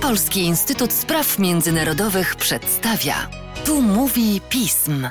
Polski 0.00 0.40
Instytut 0.40 0.92
Spraw 0.92 1.38
Międzynarodowych 1.38 2.36
przedstawia. 2.36 3.30
Tu 3.64 3.82
mówi 3.82 4.40
pism. 4.48 5.08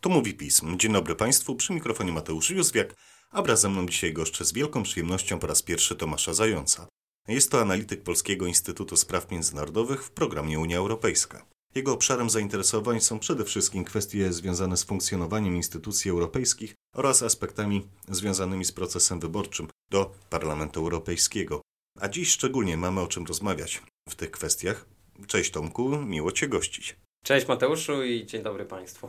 Tu 0.00 0.10
mówi 0.10 0.34
pism. 0.34 0.78
Dzień 0.78 0.92
dobry 0.92 1.16
Państwu, 1.16 1.54
przy 1.54 1.72
mikrofonie 1.72 2.12
Mateusz 2.12 2.50
Józwiak, 2.50 2.94
a 3.30 3.42
wraz 3.42 3.60
ze 3.60 3.68
mną 3.68 3.86
dzisiaj 3.86 4.12
goszczę 4.12 4.44
z 4.44 4.52
wielką 4.52 4.82
przyjemnością 4.82 5.38
po 5.38 5.46
raz 5.46 5.62
pierwszy 5.62 5.96
Tomasza 5.96 6.34
Zająca. 6.34 6.86
Jest 7.28 7.50
to 7.50 7.60
analityk 7.60 8.02
Polskiego 8.02 8.46
Instytutu 8.46 8.96
Spraw 8.96 9.30
Międzynarodowych 9.30 10.04
w 10.04 10.10
programie 10.10 10.60
Unia 10.60 10.78
Europejska. 10.78 11.46
Jego 11.74 11.92
obszarem 11.92 12.30
zainteresowań 12.30 13.00
są 13.00 13.18
przede 13.18 13.44
wszystkim 13.44 13.84
kwestie 13.84 14.32
związane 14.32 14.76
z 14.76 14.84
funkcjonowaniem 14.84 15.56
instytucji 15.56 16.10
europejskich 16.10 16.74
oraz 16.94 17.22
aspektami 17.22 17.86
związanymi 18.08 18.64
z 18.64 18.72
procesem 18.72 19.20
wyborczym 19.20 19.68
do 19.90 20.14
Parlamentu 20.30 20.80
Europejskiego. 20.80 21.62
A 22.00 22.08
dziś 22.08 22.30
szczególnie 22.30 22.76
mamy 22.76 23.00
o 23.00 23.06
czym 23.06 23.26
rozmawiać 23.26 23.82
w 24.08 24.14
tych 24.14 24.30
kwestiach. 24.30 24.86
Cześć 25.26 25.50
Tomku, 25.50 25.98
miło 25.98 26.32
Cię 26.32 26.48
gościć. 26.48 26.96
Cześć 27.24 27.48
Mateuszu 27.48 28.04
i 28.04 28.26
dzień 28.26 28.42
dobry 28.42 28.64
Państwu. 28.64 29.08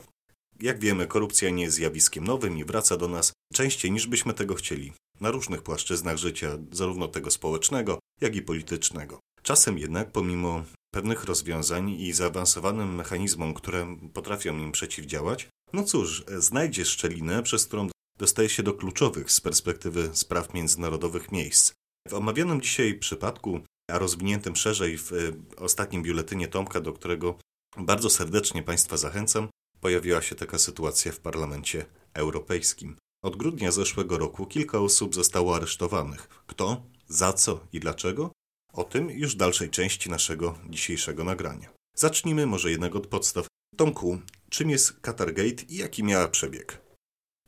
Jak 0.59 0.79
wiemy, 0.79 1.07
korupcja 1.07 1.49
nie 1.49 1.63
jest 1.63 1.75
zjawiskiem 1.75 2.23
nowym 2.23 2.57
i 2.57 2.65
wraca 2.65 2.97
do 2.97 3.07
nas 3.07 3.33
częściej 3.53 3.91
niż 3.91 4.07
byśmy 4.07 4.33
tego 4.33 4.55
chcieli, 4.55 4.93
na 5.21 5.31
różnych 5.31 5.61
płaszczyznach 5.61 6.17
życia, 6.17 6.57
zarówno 6.71 7.07
tego 7.07 7.31
społecznego, 7.31 7.99
jak 8.21 8.35
i 8.35 8.41
politycznego. 8.41 9.19
Czasem 9.41 9.77
jednak, 9.77 10.11
pomimo 10.11 10.63
pewnych 10.93 11.23
rozwiązań 11.23 11.89
i 11.89 12.13
zaawansowanym 12.13 12.95
mechanizmom, 12.95 13.53
które 13.53 13.97
potrafią 14.13 14.57
im 14.57 14.71
przeciwdziałać, 14.71 15.47
no 15.73 15.83
cóż, 15.83 16.23
znajdzie 16.37 16.85
szczelinę, 16.85 17.43
przez 17.43 17.65
którą 17.65 17.87
dostaje 18.17 18.49
się 18.49 18.63
do 18.63 18.73
kluczowych 18.73 19.31
z 19.31 19.41
perspektywy 19.41 20.09
spraw 20.13 20.53
międzynarodowych 20.53 21.31
miejsc. 21.31 21.73
W 22.09 22.13
omawianym 22.13 22.61
dzisiaj 22.61 22.93
przypadku, 22.93 23.59
a 23.91 23.97
rozwiniętym 23.97 24.55
szerzej 24.55 24.97
w 24.97 25.13
e, 25.13 25.15
ostatnim 25.57 26.03
biuletynie 26.03 26.47
Tomka, 26.47 26.81
do 26.81 26.93
którego 26.93 27.39
bardzo 27.77 28.09
serdecznie 28.09 28.63
Państwa 28.63 28.97
zachęcam, 28.97 29.49
pojawiła 29.79 30.21
się 30.21 30.35
taka 30.35 30.57
sytuacja 30.57 31.11
w 31.11 31.19
Parlamencie 31.19 31.85
Europejskim. 32.13 32.95
Od 33.23 33.35
grudnia 33.35 33.71
zeszłego 33.71 34.17
roku 34.17 34.45
kilka 34.45 34.79
osób 34.79 35.15
zostało 35.15 35.55
aresztowanych. 35.55 36.27
Kto, 36.47 36.83
za 37.07 37.33
co 37.33 37.59
i 37.73 37.79
dlaczego? 37.79 38.31
O 38.73 38.83
tym 38.83 39.09
już 39.09 39.33
w 39.33 39.37
dalszej 39.37 39.69
części 39.69 40.09
naszego 40.09 40.57
dzisiejszego 40.69 41.23
nagrania. 41.23 41.69
Zacznijmy 41.95 42.45
może 42.45 42.71
jednak 42.71 42.95
od 42.95 43.07
podstaw. 43.07 43.47
Tomku, 43.77 44.19
czym 44.49 44.69
jest 44.69 45.01
Qatargate 45.01 45.63
i 45.69 45.75
jaki 45.75 46.03
miała 46.03 46.27
przebieg? 46.27 46.86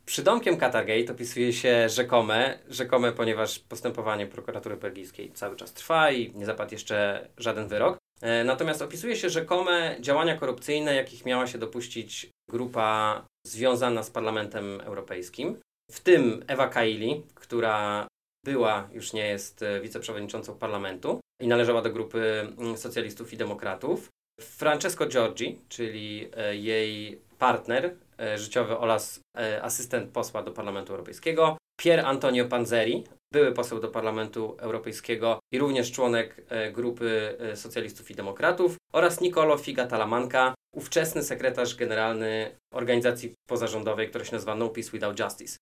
Przydomkiem 0.09 0.57
Qatargate 0.57 1.11
opisuje 1.11 1.53
się 1.53 1.89
rzekome, 1.89 2.59
rzekome, 2.69 3.11
ponieważ 3.11 3.59
postępowanie 3.59 4.27
prokuratury 4.27 4.77
belgijskiej 4.77 5.31
cały 5.31 5.55
czas 5.55 5.73
trwa 5.73 6.11
i 6.11 6.35
nie 6.35 6.45
zapadł 6.45 6.71
jeszcze 6.71 7.27
żaden 7.37 7.67
wyrok. 7.67 7.97
E, 8.21 8.43
natomiast 8.43 8.81
opisuje 8.81 9.15
się 9.15 9.29
rzekome 9.29 9.97
działania 9.99 10.37
korupcyjne, 10.37 10.95
jakich 10.95 11.25
miała 11.25 11.47
się 11.47 11.57
dopuścić 11.57 12.29
grupa 12.51 13.25
związana 13.47 14.03
z 14.03 14.09
Parlamentem 14.09 14.81
Europejskim, 14.81 15.57
w 15.91 15.99
tym 15.99 16.43
Ewa 16.47 16.67
Kaili, 16.67 17.23
która 17.35 18.07
była, 18.45 18.89
już 18.91 19.13
nie 19.13 19.27
jest 19.27 19.63
e, 19.63 19.81
wiceprzewodniczącą 19.81 20.55
parlamentu 20.55 21.19
i 21.41 21.47
należała 21.47 21.81
do 21.81 21.89
grupy 21.89 22.47
mm, 22.57 22.77
socjalistów 22.77 23.33
i 23.33 23.37
demokratów. 23.37 24.09
Francesco 24.41 25.05
Giorgi, 25.05 25.61
czyli 25.69 26.29
e, 26.37 26.55
jej 26.55 27.21
partner 27.39 27.95
życiowy 28.35 28.77
oraz 28.77 29.19
asystent 29.61 30.11
posła 30.11 30.43
do 30.43 30.51
Parlamentu 30.51 30.93
Europejskiego, 30.93 31.57
Pier 31.79 32.05
Antonio 32.05 32.45
Panzeri, 32.45 33.03
były 33.33 33.51
poseł 33.51 33.79
do 33.79 33.87
Parlamentu 33.87 34.55
Europejskiego 34.59 35.39
i 35.53 35.59
również 35.59 35.91
członek 35.91 36.45
e, 36.49 36.71
grupy 36.71 37.37
e, 37.39 37.55
socjalistów 37.55 38.11
i 38.11 38.15
demokratów 38.15 38.75
oraz 38.93 39.21
Nicolo 39.21 39.57
Figa 39.57 39.87
Talamanca, 39.87 40.53
ówczesny 40.75 41.23
sekretarz 41.23 41.75
generalny 41.75 42.55
organizacji 42.73 43.33
pozarządowej, 43.49 44.09
która 44.09 44.25
się 44.25 44.31
nazywa 44.31 44.55
No 44.55 44.69
Peace 44.69 44.91
Without 44.91 45.19
Justice. 45.19 45.57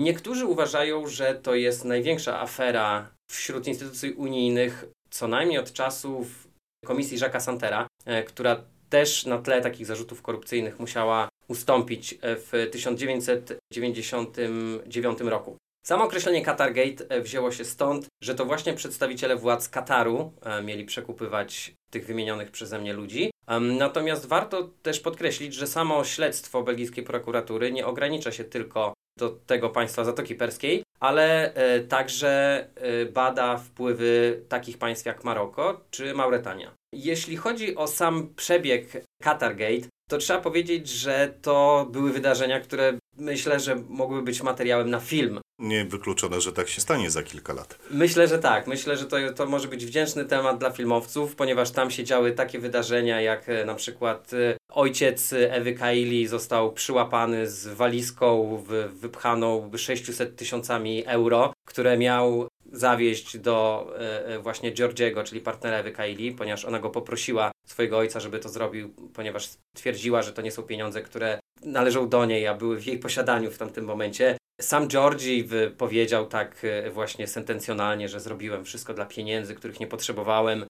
Niektórzy 0.00 0.46
uważają, 0.46 1.06
że 1.06 1.34
to 1.34 1.54
jest 1.54 1.84
największa 1.84 2.40
afera 2.40 3.10
wśród 3.30 3.66
instytucji 3.66 4.12
unijnych, 4.12 4.84
co 5.10 5.28
najmniej 5.28 5.58
od 5.58 5.72
czasów 5.72 6.48
komisji 6.84 7.18
Jacques'a 7.18 7.40
Santera, 7.40 7.86
e, 8.04 8.22
która 8.22 8.64
też 8.88 9.26
na 9.26 9.38
tle 9.38 9.60
takich 9.60 9.86
zarzutów 9.86 10.22
korupcyjnych 10.22 10.78
musiała 10.80 11.28
ustąpić 11.48 12.18
w 12.22 12.68
1999 12.72 15.20
roku. 15.20 15.56
Samo 15.86 16.04
określenie 16.04 16.42
Qatargate 16.42 17.04
e, 17.08 17.20
wzięło 17.20 17.52
się 17.52 17.64
stąd, 17.64 18.06
że 18.22 18.34
to 18.34 18.44
właśnie 18.44 18.74
przedstawiciele 18.74 19.36
władz 19.36 19.68
Kataru 19.68 20.32
e, 20.42 20.62
mieli 20.62 20.84
przekupywać 20.84 21.74
tych 21.90 22.06
wymienionych 22.06 22.50
przeze 22.50 22.78
mnie 22.78 22.92
ludzi. 22.92 23.30
Natomiast 23.60 24.26
warto 24.26 24.70
też 24.82 25.00
podkreślić, 25.00 25.54
że 25.54 25.66
samo 25.66 26.04
śledztwo 26.04 26.62
belgijskiej 26.62 27.04
prokuratury 27.04 27.72
nie 27.72 27.86
ogranicza 27.86 28.32
się 28.32 28.44
tylko 28.44 28.94
do 29.18 29.30
tego 29.30 29.70
państwa 29.70 30.04
Zatoki 30.04 30.34
Perskiej, 30.34 30.82
ale 31.00 31.54
e, 31.54 31.80
także 31.80 32.66
bada 33.12 33.56
wpływy 33.56 34.42
takich 34.48 34.78
państw 34.78 35.06
jak 35.06 35.24
Maroko 35.24 35.84
czy 35.90 36.14
Mauretania. 36.14 36.74
Jeśli 36.94 37.36
chodzi 37.36 37.76
o 37.76 37.86
sam 37.86 38.34
przebieg 38.36 39.04
Qatargate, 39.22 39.88
to 40.08 40.18
trzeba 40.18 40.40
powiedzieć, 40.40 40.88
że 40.88 41.34
to 41.42 41.86
były 41.90 42.12
wydarzenia, 42.12 42.60
które 42.60 42.98
myślę, 43.18 43.60
że 43.60 43.76
mogły 43.88 44.22
być 44.22 44.42
materiałem 44.42 44.90
na 44.90 45.00
film. 45.00 45.40
Niewykluczone, 45.58 46.40
że 46.40 46.52
tak 46.52 46.68
się 46.68 46.80
stanie 46.80 47.10
za 47.10 47.22
kilka 47.22 47.52
lat. 47.52 47.78
Myślę, 47.90 48.28
że 48.28 48.38
tak. 48.38 48.66
Myślę, 48.66 48.96
że 48.96 49.04
to, 49.04 49.16
to 49.36 49.46
może 49.46 49.68
być 49.68 49.86
wdzięczny 49.86 50.24
temat 50.24 50.58
dla 50.58 50.70
filmowców, 50.70 51.34
ponieważ 51.34 51.70
tam 51.70 51.90
się 51.90 52.04
działy 52.04 52.32
takie 52.32 52.58
wydarzenia, 52.58 53.20
jak 53.20 53.48
e, 53.48 53.64
na 53.64 53.74
przykład 53.74 54.32
e, 54.32 54.56
ojciec 54.72 55.32
Ewy 55.32 55.74
Kaili 55.74 56.26
został 56.26 56.72
przyłapany 56.72 57.50
z 57.50 57.66
walizką 57.68 58.62
wypchaną 58.92 59.70
600 59.76 60.36
tysiącami 60.36 61.06
euro, 61.06 61.52
które 61.68 61.98
miał 61.98 62.48
zawieźć 62.72 63.38
do 63.38 63.86
e, 63.98 64.38
właśnie 64.38 64.72
Georgiego, 64.72 65.24
czyli 65.24 65.40
partnera 65.40 65.76
Ewy 65.76 65.92
Kaili, 65.92 66.32
ponieważ 66.32 66.64
ona 66.64 66.78
go 66.78 66.90
poprosiła, 66.90 67.52
swojego 67.66 67.98
ojca, 67.98 68.20
żeby 68.20 68.38
to 68.38 68.48
zrobił, 68.48 68.94
ponieważ 69.14 69.50
twierdziła, 69.74 70.22
że 70.22 70.32
to 70.32 70.42
nie 70.42 70.50
są 70.50 70.62
pieniądze, 70.62 71.02
które 71.02 71.38
należą 71.64 72.08
do 72.08 72.24
niej, 72.24 72.46
a 72.46 72.54
były 72.54 72.76
w 72.80 72.86
jej 72.86 72.98
posiadaniu 72.98 73.50
w 73.50 73.58
tamtym 73.58 73.84
momencie. 73.84 74.36
Sam 74.60 74.88
Georgi 74.88 75.48
powiedział 75.78 76.26
tak 76.26 76.64
e, 76.64 76.90
właśnie 76.90 77.26
sentencjonalnie, 77.26 78.08
że 78.08 78.20
zrobiłem 78.20 78.64
wszystko 78.64 78.94
dla 78.94 79.06
pieniędzy, 79.06 79.54
których 79.54 79.80
nie 79.80 79.86
potrzebowałem. 79.86 80.64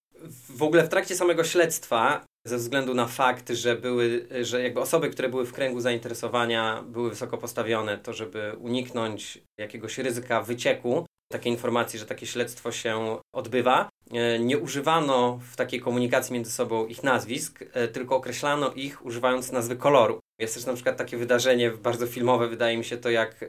W 0.49 0.63
ogóle 0.63 0.85
w 0.85 0.89
trakcie 0.89 1.17
samego 1.17 1.45
śledztwa, 1.45 2.25
ze 2.47 2.57
względu 2.57 2.95
na 2.95 3.07
fakt, 3.07 3.51
że 3.51 3.77
były, 3.77 4.27
że 4.43 4.63
jakby 4.63 4.81
osoby, 4.81 5.11
które 5.11 5.29
były 5.29 5.47
w 5.47 5.53
kręgu 5.53 5.81
zainteresowania, 5.81 6.85
były 6.89 7.11
wysoko 7.11 7.39
postawione, 7.39 7.99
to 7.99 8.13
żeby 8.13 8.53
uniknąć 8.59 9.39
jakiegoś 9.61 9.99
ryzyka 9.99 10.43
wycieku, 10.43 11.07
takiej 11.33 11.53
informacji, 11.53 11.99
że 11.99 12.07
takie 12.07 12.27
śledztwo 12.27 12.73
się 12.73 13.19
odbywa. 13.35 13.89
E, 14.13 14.39
nie 14.39 14.59
używano 14.59 15.41
w 15.53 15.57
takiej 15.57 15.81
komunikacji 15.81 16.35
między 16.35 16.51
sobą 16.51 16.87
ich 16.87 17.03
nazwisk, 17.03 17.65
e, 17.73 17.89
tylko 17.89 18.17
określano 18.17 18.73
ich 18.73 19.05
używając 19.05 19.53
nazwy 19.53 19.77
koloru. 19.77 20.21
Jest 20.39 20.55
też 20.55 20.67
na 20.67 20.75
przykład 20.75 20.97
takie 20.97 21.17
wydarzenie 21.17 21.71
bardzo 21.71 22.07
filmowe, 22.07 22.49
wydaje 22.49 22.79
mi 22.79 22.85
się 22.85 22.97
to, 22.97 23.11
jak 23.11 23.43
e, 23.43 23.47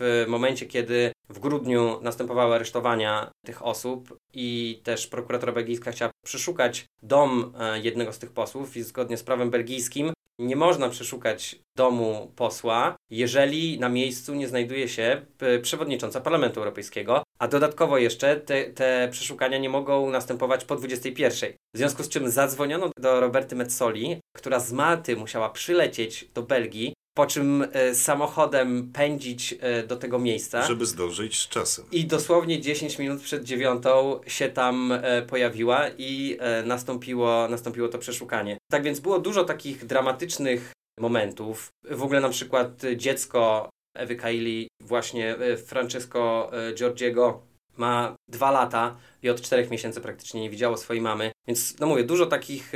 w 0.00 0.24
momencie, 0.28 0.66
kiedy 0.66 1.12
w 1.28 1.38
grudniu 1.38 1.98
następowały 2.02 2.54
aresztowania 2.54 3.30
tych 3.46 3.66
osób 3.66 4.18
i 4.34 4.80
też 4.84 5.06
prokuratura 5.06 5.52
belgijska 5.52 5.92
chciała 5.92 6.10
przeszukać 6.24 6.86
dom 7.02 7.52
jednego 7.82 8.12
z 8.12 8.18
tych 8.18 8.32
posłów 8.32 8.76
i 8.76 8.82
zgodnie 8.82 9.16
z 9.16 9.22
prawem 9.22 9.50
belgijskim 9.50 10.12
nie 10.38 10.56
można 10.56 10.88
przeszukać 10.88 11.56
domu 11.76 12.32
posła, 12.36 12.96
jeżeli 13.10 13.80
na 13.80 13.88
miejscu 13.88 14.34
nie 14.34 14.48
znajduje 14.48 14.88
się 14.88 15.26
przewodnicząca 15.62 16.20
Parlamentu 16.20 16.60
Europejskiego, 16.60 17.22
a 17.38 17.48
dodatkowo 17.48 17.98
jeszcze 17.98 18.36
te, 18.36 18.64
te 18.64 19.08
przeszukania 19.10 19.58
nie 19.58 19.68
mogą 19.68 20.10
następować 20.10 20.64
po 20.64 20.76
21. 20.76 21.52
W 21.74 21.78
związku 21.78 22.02
z 22.02 22.08
czym 22.08 22.30
zadzwoniono 22.30 22.90
do 22.98 23.20
Roberty 23.20 23.56
Metzoli, 23.56 24.20
która 24.36 24.60
z 24.60 24.72
Malty 24.72 25.16
musiała 25.16 25.50
przylecieć 25.50 26.24
do 26.34 26.42
Belgii, 26.42 26.94
po 27.18 27.26
czym 27.26 27.66
e, 27.72 27.94
samochodem 27.94 28.92
pędzić 28.92 29.54
e, 29.60 29.82
do 29.82 29.96
tego 29.96 30.18
miejsca. 30.18 30.62
Żeby 30.62 30.86
zdążyć 30.86 31.38
z 31.38 31.48
czasem. 31.48 31.84
I 31.92 32.04
dosłownie 32.04 32.60
10 32.60 32.98
minut 32.98 33.22
przed 33.22 33.44
dziewiątą 33.44 34.20
się 34.26 34.48
tam 34.48 34.92
e, 34.92 35.22
pojawiła 35.22 35.88
i 35.98 36.38
nastąpiło, 36.64 37.48
nastąpiło 37.48 37.88
to 37.88 37.98
przeszukanie. 37.98 38.58
Tak 38.70 38.82
więc 38.82 39.00
było 39.00 39.18
dużo 39.18 39.44
takich 39.44 39.86
dramatycznych 39.86 40.72
momentów. 41.00 41.68
W 41.90 42.02
ogóle 42.02 42.20
na 42.20 42.28
przykład 42.28 42.82
dziecko 42.96 43.70
Ewy 43.96 44.16
Kaili, 44.16 44.68
właśnie 44.82 45.36
Francesco 45.66 46.50
Giorgiego, 46.74 47.42
ma 47.76 48.14
dwa 48.30 48.50
lata 48.50 48.96
i 49.22 49.30
od 49.30 49.40
czterech 49.40 49.70
miesięcy 49.70 50.00
praktycznie 50.00 50.40
nie 50.40 50.50
widziało 50.50 50.76
swojej 50.76 51.02
mamy. 51.02 51.32
Więc, 51.48 51.78
no 51.80 51.86
mówię, 51.86 52.04
dużo 52.04 52.26
takich 52.26 52.72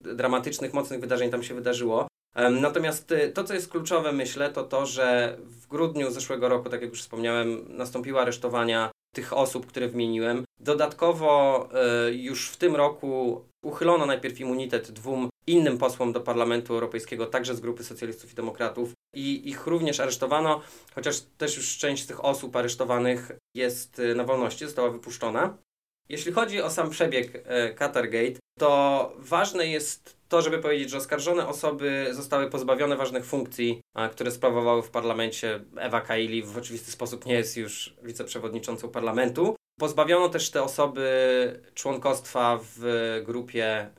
dramatycznych, 0.00 0.74
mocnych 0.74 1.00
wydarzeń 1.00 1.30
tam 1.30 1.42
się 1.42 1.54
wydarzyło. 1.54 2.06
Natomiast 2.34 3.12
y, 3.12 3.32
to, 3.32 3.44
co 3.44 3.54
jest 3.54 3.68
kluczowe, 3.68 4.12
myślę, 4.12 4.50
to 4.50 4.64
to, 4.64 4.86
że 4.86 5.36
w 5.40 5.66
grudniu 5.66 6.10
zeszłego 6.10 6.48
roku, 6.48 6.68
tak 6.68 6.82
jak 6.82 6.90
już 6.90 7.02
wspomniałem, 7.02 7.64
nastąpiły 7.68 8.20
aresztowania 8.20 8.90
tych 9.14 9.32
osób, 9.32 9.66
które 9.66 9.88
wymieniłem. 9.88 10.44
Dodatkowo 10.60 11.68
e, 11.74 12.12
już 12.12 12.48
w 12.48 12.56
tym 12.56 12.76
roku 12.76 13.44
uchylono 13.64 14.06
najpierw 14.06 14.40
immunitet 14.40 14.90
dwóm 14.90 15.28
innym 15.46 15.78
posłom 15.78 16.12
do 16.12 16.20
Parlamentu 16.20 16.74
Europejskiego, 16.74 17.26
także 17.26 17.54
z 17.54 17.60
grupy 17.60 17.84
socjalistów 17.84 18.32
i 18.32 18.34
demokratów, 18.34 18.92
i 19.14 19.48
ich 19.48 19.66
również 19.66 20.00
aresztowano, 20.00 20.60
chociaż 20.94 21.20
też 21.38 21.56
już 21.56 21.78
część 21.78 22.02
z 22.02 22.06
tych 22.06 22.24
osób 22.24 22.56
aresztowanych 22.56 23.32
jest 23.56 23.98
e, 23.98 24.14
na 24.14 24.24
wolności, 24.24 24.64
została 24.64 24.90
wypuszczona. 24.90 25.56
Jeśli 26.08 26.32
chodzi 26.32 26.62
o 26.62 26.70
sam 26.70 26.90
przebieg 26.90 27.44
Qatargate, 27.76 28.40
to 28.58 29.12
ważne 29.18 29.66
jest 29.66 30.16
to, 30.32 30.42
żeby 30.42 30.58
powiedzieć, 30.58 30.90
że 30.90 30.96
oskarżone 30.96 31.46
osoby 31.46 32.08
zostały 32.10 32.50
pozbawione 32.50 32.96
ważnych 32.96 33.24
funkcji, 33.24 33.80
które 34.12 34.30
sprawowały 34.30 34.82
w 34.82 34.90
parlamencie. 34.90 35.60
Ewa 35.76 36.00
Kaili 36.00 36.42
w 36.42 36.56
oczywisty 36.56 36.90
sposób 36.90 37.26
nie 37.26 37.34
jest 37.34 37.56
już 37.56 37.96
wiceprzewodniczącą 38.02 38.88
parlamentu. 38.88 39.56
Pozbawiono 39.80 40.28
też 40.28 40.50
te 40.50 40.62
osoby 40.62 41.60
członkostwa 41.74 42.58
w 42.76 42.82
grupie 43.26 43.90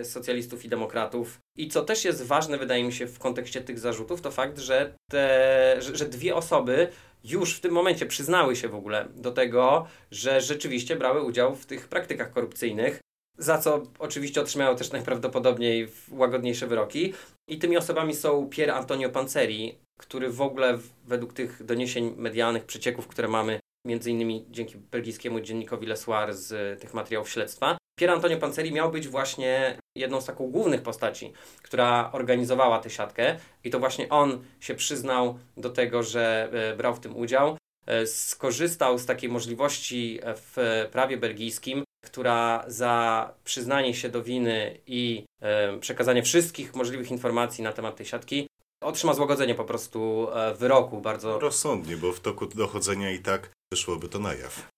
y, 0.00 0.04
socjalistów 0.04 0.64
i 0.64 0.68
demokratów. 0.68 1.38
I 1.58 1.68
co 1.68 1.82
też 1.82 2.04
jest 2.04 2.22
ważne, 2.22 2.58
wydaje 2.58 2.84
mi 2.84 2.92
się, 2.92 3.06
w 3.06 3.18
kontekście 3.18 3.60
tych 3.60 3.78
zarzutów, 3.78 4.20
to 4.20 4.30
fakt, 4.30 4.58
że, 4.58 4.94
te, 5.10 5.76
że, 5.78 5.96
że 5.96 6.04
dwie 6.04 6.34
osoby 6.34 6.88
już 7.24 7.54
w 7.54 7.60
tym 7.60 7.72
momencie 7.72 8.06
przyznały 8.06 8.56
się 8.56 8.68
w 8.68 8.74
ogóle 8.74 9.08
do 9.14 9.32
tego, 9.32 9.86
że 10.10 10.40
rzeczywiście 10.40 10.96
brały 10.96 11.22
udział 11.22 11.56
w 11.56 11.66
tych 11.66 11.88
praktykach 11.88 12.32
korupcyjnych 12.32 13.00
za 13.38 13.58
co 13.58 13.82
oczywiście 13.98 14.40
otrzymają 14.40 14.76
też 14.76 14.92
najprawdopodobniej 14.92 15.88
łagodniejsze 16.10 16.66
wyroki. 16.66 17.14
I 17.48 17.58
tymi 17.58 17.76
osobami 17.76 18.14
są 18.14 18.48
Pier 18.48 18.70
Antonio 18.70 19.10
Panceri, 19.10 19.78
który 19.98 20.30
w 20.30 20.40
ogóle 20.40 20.78
według 21.04 21.32
tych 21.32 21.64
doniesień 21.64 22.14
medialnych, 22.16 22.64
przecieków, 22.64 23.08
które 23.08 23.28
mamy, 23.28 23.60
między 23.86 24.10
innymi 24.10 24.46
dzięki 24.50 24.76
belgijskiemu 24.76 25.40
dziennikowi 25.40 25.86
Le 25.86 25.96
Soir 25.96 26.34
z 26.34 26.80
tych 26.80 26.94
materiałów 26.94 27.30
śledztwa, 27.30 27.76
Pier 27.98 28.10
Antonio 28.10 28.38
Panceri 28.38 28.72
miał 28.72 28.90
być 28.90 29.08
właśnie 29.08 29.78
jedną 29.96 30.20
z 30.20 30.24
takich 30.24 30.50
głównych 30.50 30.82
postaci, 30.82 31.32
która 31.62 32.10
organizowała 32.12 32.78
tę 32.78 32.90
siatkę 32.90 33.36
i 33.64 33.70
to 33.70 33.78
właśnie 33.78 34.08
on 34.08 34.44
się 34.60 34.74
przyznał 34.74 35.38
do 35.56 35.70
tego, 35.70 36.02
że 36.02 36.48
e, 36.52 36.76
brał 36.76 36.94
w 36.94 37.00
tym 37.00 37.16
udział 37.16 37.56
e, 37.86 38.06
skorzystał 38.06 38.98
z 38.98 39.06
takiej 39.06 39.30
możliwości 39.30 40.20
w 40.36 40.86
prawie 40.92 41.16
belgijskim, 41.16 41.84
która 42.04 42.64
za 42.66 43.30
przyznanie 43.44 43.94
się 43.94 44.08
do 44.08 44.22
winy 44.22 44.78
i 44.86 45.24
e, 45.40 45.78
przekazanie 45.78 46.22
wszystkich 46.22 46.74
możliwych 46.74 47.10
informacji 47.10 47.64
na 47.64 47.72
temat 47.72 47.96
tej 47.96 48.06
siatki 48.06 48.46
otrzyma 48.82 49.14
złagodzenie 49.14 49.54
po 49.54 49.64
prostu 49.64 50.28
e, 50.34 50.54
wyroku 50.54 51.00
bardzo... 51.00 51.38
Rozsądnie, 51.38 51.96
bo 51.96 52.12
w 52.12 52.20
toku 52.20 52.46
dochodzenia 52.46 53.10
i 53.10 53.18
tak 53.18 53.50
wyszłoby 53.72 54.08
to 54.08 54.18
na 54.18 54.34
jaw. 54.34 54.68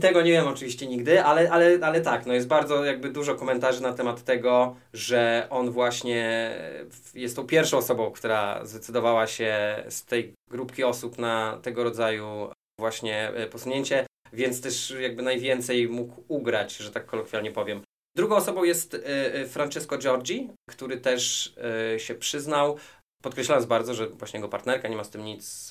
Tego 0.00 0.22
nie 0.22 0.32
wiem 0.32 0.48
oczywiście 0.48 0.86
nigdy, 0.86 1.24
ale, 1.24 1.50
ale, 1.50 1.78
ale 1.82 2.00
tak, 2.00 2.26
no 2.26 2.34
jest 2.34 2.46
bardzo 2.46 2.84
jakby 2.84 3.10
dużo 3.10 3.34
komentarzy 3.34 3.82
na 3.82 3.92
temat 3.92 4.24
tego, 4.24 4.76
że 4.92 5.46
on 5.50 5.70
właśnie 5.70 6.50
jest 7.14 7.36
tą 7.36 7.46
pierwszą 7.46 7.78
osobą, 7.78 8.10
która 8.10 8.66
zdecydowała 8.66 9.26
się 9.26 9.82
z 9.88 10.04
tej 10.04 10.32
grupki 10.50 10.84
osób 10.84 11.18
na 11.18 11.58
tego 11.62 11.84
rodzaju 11.84 12.50
właśnie 12.80 13.28
e, 13.28 13.46
posunięcie 13.46 14.06
więc 14.32 14.60
też 14.60 14.94
jakby 15.00 15.22
najwięcej 15.22 15.88
mógł 15.88 16.24
ugrać, 16.28 16.76
że 16.76 16.90
tak 16.90 17.06
kolokwialnie 17.06 17.50
powiem. 17.52 17.82
Drugą 18.16 18.36
osobą 18.36 18.64
jest 18.64 18.94
e, 18.94 19.34
e, 19.34 19.46
Francesco 19.46 19.98
Giorgi, 19.98 20.50
który 20.70 21.00
też 21.00 21.54
e, 21.94 21.98
się 22.00 22.14
przyznał, 22.14 22.76
podkreślając 23.22 23.66
bardzo, 23.66 23.94
że 23.94 24.08
właśnie 24.08 24.38
jego 24.38 24.48
partnerka 24.48 24.88
nie 24.88 24.96
ma 24.96 25.04
z 25.04 25.10
tym 25.10 25.24
nic 25.24 25.70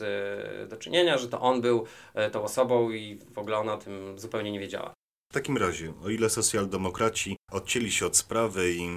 do 0.69 0.77
czynienia, 0.77 1.17
że 1.17 1.27
to 1.29 1.41
on 1.41 1.61
był 1.61 1.85
tą 2.31 2.43
osobą 2.43 2.91
i 2.91 3.19
w 3.31 3.37
ogóle 3.37 3.57
ona 3.57 3.73
o 3.73 3.77
tym 3.77 4.19
zupełnie 4.19 4.51
nie 4.51 4.59
wiedziała. 4.59 4.93
W 5.31 5.33
takim 5.33 5.57
razie, 5.57 5.93
o 6.03 6.09
ile 6.09 6.29
socjaldemokraci 6.29 7.35
odcięli 7.51 7.91
się 7.91 8.05
od 8.05 8.17
sprawy 8.17 8.73
i 8.73 8.87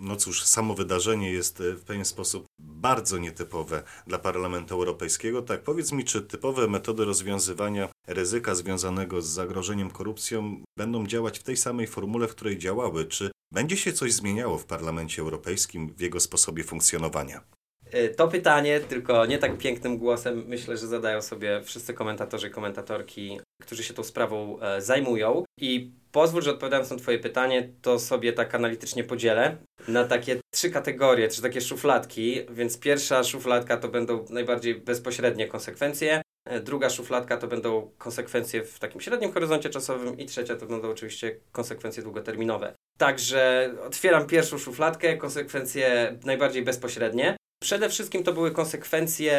no 0.00 0.16
cóż, 0.16 0.44
samo 0.44 0.74
wydarzenie 0.74 1.32
jest 1.32 1.62
w 1.62 1.84
pewien 1.84 2.04
sposób 2.04 2.46
bardzo 2.58 3.18
nietypowe 3.18 3.82
dla 4.06 4.18
Parlamentu 4.18 4.74
Europejskiego, 4.74 5.42
tak 5.42 5.62
powiedz 5.62 5.92
mi, 5.92 6.04
czy 6.04 6.22
typowe 6.22 6.68
metody 6.68 7.04
rozwiązywania 7.04 7.88
ryzyka 8.06 8.54
związanego 8.54 9.22
z 9.22 9.26
zagrożeniem 9.26 9.90
korupcją 9.90 10.62
będą 10.78 11.06
działać 11.06 11.38
w 11.38 11.42
tej 11.42 11.56
samej 11.56 11.86
formule, 11.86 12.28
w 12.28 12.34
której 12.34 12.58
działały, 12.58 13.04
czy 13.04 13.30
będzie 13.52 13.76
się 13.76 13.92
coś 13.92 14.12
zmieniało 14.12 14.58
w 14.58 14.64
Parlamencie 14.64 15.22
Europejskim 15.22 15.94
w 15.94 16.00
jego 16.00 16.20
sposobie 16.20 16.64
funkcjonowania? 16.64 17.59
E, 17.92 18.08
to 18.08 18.28
pytanie, 18.28 18.80
tylko 18.80 19.26
nie 19.26 19.38
tak 19.38 19.58
pięknym 19.58 19.98
głosem, 19.98 20.44
myślę, 20.46 20.76
że 20.76 20.86
zadają 20.86 21.22
sobie 21.22 21.60
wszyscy 21.64 21.94
komentatorzy 21.94 22.48
i 22.48 22.50
komentatorki, 22.50 23.40
którzy 23.62 23.82
się 23.84 23.94
tą 23.94 24.02
sprawą 24.02 24.60
e, 24.60 24.82
zajmują. 24.82 25.44
I 25.60 25.90
pozwól, 26.12 26.42
że 26.42 26.50
odpowiadając 26.50 26.90
na 26.90 26.96
Twoje 26.96 27.18
pytanie, 27.18 27.68
to 27.82 27.98
sobie 27.98 28.32
tak 28.32 28.54
analitycznie 28.54 29.04
podzielę 29.04 29.56
na 29.88 30.04
takie 30.04 30.40
trzy 30.54 30.70
kategorie, 30.70 31.28
trzy 31.28 31.42
takie 31.42 31.60
szufladki. 31.60 32.40
Więc 32.50 32.78
pierwsza 32.78 33.24
szufladka 33.24 33.76
to 33.76 33.88
będą 33.88 34.24
najbardziej 34.30 34.74
bezpośrednie 34.74 35.48
konsekwencje. 35.48 36.22
E, 36.44 36.60
druga 36.60 36.90
szufladka 36.90 37.36
to 37.36 37.46
będą 37.46 37.90
konsekwencje 37.98 38.64
w 38.64 38.78
takim 38.78 39.00
średnim 39.00 39.32
horyzoncie 39.32 39.70
czasowym 39.70 40.18
i 40.18 40.26
trzecia 40.26 40.56
to 40.56 40.66
będą 40.66 40.90
oczywiście 40.90 41.36
konsekwencje 41.52 42.02
długoterminowe. 42.02 42.74
Także 42.98 43.74
otwieram 43.86 44.26
pierwszą 44.26 44.58
szufladkę, 44.58 45.16
konsekwencje 45.16 46.18
najbardziej 46.24 46.62
bezpośrednie. 46.62 47.36
Przede 47.62 47.88
wszystkim 47.88 48.24
to 48.24 48.32
były 48.32 48.50
konsekwencje 48.50 49.34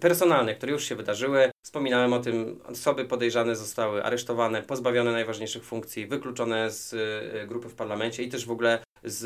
personalne, 0.00 0.54
które 0.54 0.72
już 0.72 0.84
się 0.84 0.96
wydarzyły. 0.96 1.50
Wspominałem 1.64 2.12
o 2.12 2.20
tym, 2.20 2.60
osoby 2.64 3.04
podejrzane 3.04 3.56
zostały 3.56 4.04
aresztowane, 4.04 4.62
pozbawione 4.62 5.12
najważniejszych 5.12 5.64
funkcji, 5.64 6.06
wykluczone 6.06 6.70
z 6.70 6.92
y, 6.92 7.46
grupy 7.46 7.68
w 7.68 7.74
parlamencie 7.74 8.22
i 8.22 8.28
też 8.28 8.46
w 8.46 8.50
ogóle 8.50 8.78
z 9.04 9.24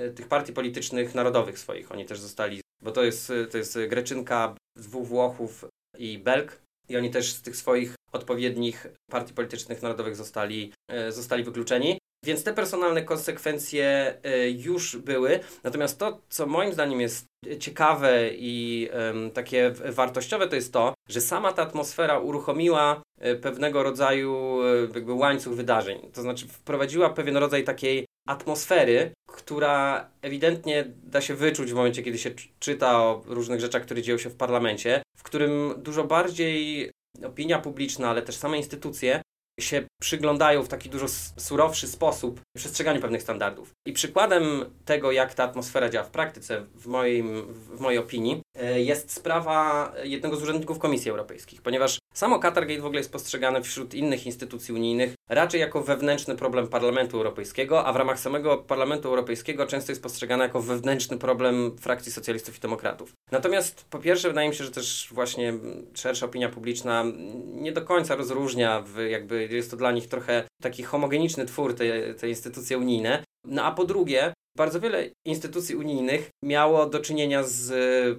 y, 0.00 0.14
tych 0.14 0.28
partii 0.28 0.52
politycznych 0.52 1.14
narodowych 1.14 1.58
swoich. 1.58 1.92
Oni 1.92 2.04
też 2.04 2.20
zostali, 2.20 2.60
bo 2.82 2.92
to 2.92 3.04
jest, 3.04 3.32
to 3.50 3.58
jest 3.58 3.78
Greczynka, 3.88 4.54
dwóch 4.76 5.06
Włochów 5.06 5.64
i 5.98 6.18
Belg. 6.18 6.60
I 6.88 6.96
oni 6.96 7.10
też 7.10 7.32
z 7.32 7.42
tych 7.42 7.56
swoich 7.56 7.94
odpowiednich 8.12 8.86
partii 9.10 9.34
politycznych 9.34 9.82
narodowych 9.82 10.16
zostali, 10.16 10.72
y, 11.08 11.12
zostali 11.12 11.44
wykluczeni. 11.44 11.98
Więc 12.24 12.44
te 12.44 12.52
personalne 12.52 13.02
konsekwencje 13.02 14.14
y, 14.26 14.50
już 14.50 14.96
były. 14.96 15.40
Natomiast 15.64 15.98
to, 15.98 16.20
co 16.28 16.46
moim 16.46 16.72
zdaniem 16.72 17.00
jest 17.00 17.26
ciekawe 17.60 18.30
i 18.32 18.88
takie 19.34 19.70
wartościowe, 19.70 20.48
to 20.48 20.56
jest 20.56 20.72
to, 20.72 20.94
że 21.08 21.20
sama 21.20 21.52
ta 21.52 21.62
atmosfera 21.62 22.18
uruchomiła 22.18 23.02
y, 23.26 23.36
pewnego 23.36 23.82
rodzaju 23.82 24.62
y, 24.62 24.88
jakby 24.94 25.12
łańcuch 25.12 25.54
wydarzeń. 25.54 26.10
To 26.12 26.22
znaczy 26.22 26.48
wprowadziła 26.48 27.10
pewien 27.10 27.36
rodzaj 27.36 27.64
takiej 27.64 28.06
atmosfery, 28.28 29.10
która 29.26 30.10
ewidentnie 30.22 30.84
da 31.04 31.20
się 31.20 31.34
wyczuć 31.34 31.72
w 31.72 31.74
momencie, 31.74 32.02
kiedy 32.02 32.18
się 32.18 32.30
czyta 32.58 33.02
o 33.02 33.22
różnych 33.26 33.60
rzeczach, 33.60 33.82
które 33.82 34.02
dzieją 34.02 34.18
się 34.18 34.30
w 34.30 34.36
parlamencie, 34.36 35.02
w 35.16 35.22
którym 35.22 35.74
dużo 35.78 36.04
bardziej 36.04 36.90
opinia 37.24 37.58
publiczna, 37.58 38.10
ale 38.10 38.22
też 38.22 38.36
same 38.36 38.56
instytucje 38.56 39.22
się 39.60 39.86
przyglądają 40.00 40.62
w 40.62 40.68
taki 40.68 40.90
dużo 40.90 41.06
surowszy 41.36 41.88
sposób 41.88 42.40
przestrzeganiu 42.56 43.00
pewnych 43.00 43.22
standardów. 43.22 43.70
I 43.86 43.92
przykładem 43.92 44.64
tego, 44.84 45.12
jak 45.12 45.34
ta 45.34 45.44
atmosfera 45.44 45.88
działa 45.88 46.06
w 46.06 46.10
praktyce, 46.10 46.66
w, 46.74 46.86
moim, 46.86 47.54
w 47.54 47.80
mojej 47.80 47.98
opinii, 47.98 48.40
e, 48.58 48.80
jest 48.80 49.12
sprawa 49.12 49.92
jednego 50.02 50.36
z 50.36 50.42
urzędników 50.42 50.78
Komisji 50.78 51.10
Europejskiej, 51.10 51.60
ponieważ 51.62 51.98
samo 52.14 52.38
Qatargate 52.38 52.80
w 52.80 52.86
ogóle 52.86 53.00
jest 53.00 53.12
postrzegane 53.12 53.62
wśród 53.62 53.94
innych 53.94 54.26
instytucji 54.26 54.74
unijnych 54.74 55.14
raczej 55.28 55.60
jako 55.60 55.82
wewnętrzny 55.82 56.36
problem 56.36 56.68
Parlamentu 56.68 57.16
Europejskiego, 57.16 57.86
a 57.86 57.92
w 57.92 57.96
ramach 57.96 58.20
samego 58.20 58.58
Parlamentu 58.58 59.08
Europejskiego 59.08 59.66
często 59.66 59.92
jest 59.92 60.02
postrzegane 60.02 60.44
jako 60.44 60.62
wewnętrzny 60.62 61.18
problem 61.18 61.76
frakcji 61.80 62.12
socjalistów 62.12 62.56
i 62.56 62.60
demokratów. 62.60 63.12
Natomiast 63.32 63.84
po 63.90 63.98
pierwsze 63.98 64.28
wydaje 64.28 64.48
mi 64.48 64.54
się, 64.54 64.64
że 64.64 64.70
też 64.70 65.08
właśnie 65.12 65.54
szersza 65.94 66.26
opinia 66.26 66.48
publiczna 66.48 67.04
nie 67.46 67.72
do 67.72 67.82
końca 67.82 68.16
rozróżnia, 68.16 68.84
jakby 69.10 69.48
jest 69.50 69.70
to 69.70 69.76
dla 69.76 69.85
nich 69.92 70.08
trochę 70.08 70.44
taki 70.62 70.82
homogeniczny 70.82 71.46
twór 71.46 71.74
te, 71.74 72.14
te 72.14 72.28
instytucje 72.28 72.78
unijne. 72.78 73.24
No 73.46 73.64
a 73.64 73.72
po 73.72 73.84
drugie, 73.84 74.32
bardzo 74.56 74.80
wiele 74.80 75.10
instytucji 75.26 75.76
unijnych 75.76 76.28
miało 76.44 76.86
do 76.86 77.00
czynienia 77.00 77.42
z 77.42 77.70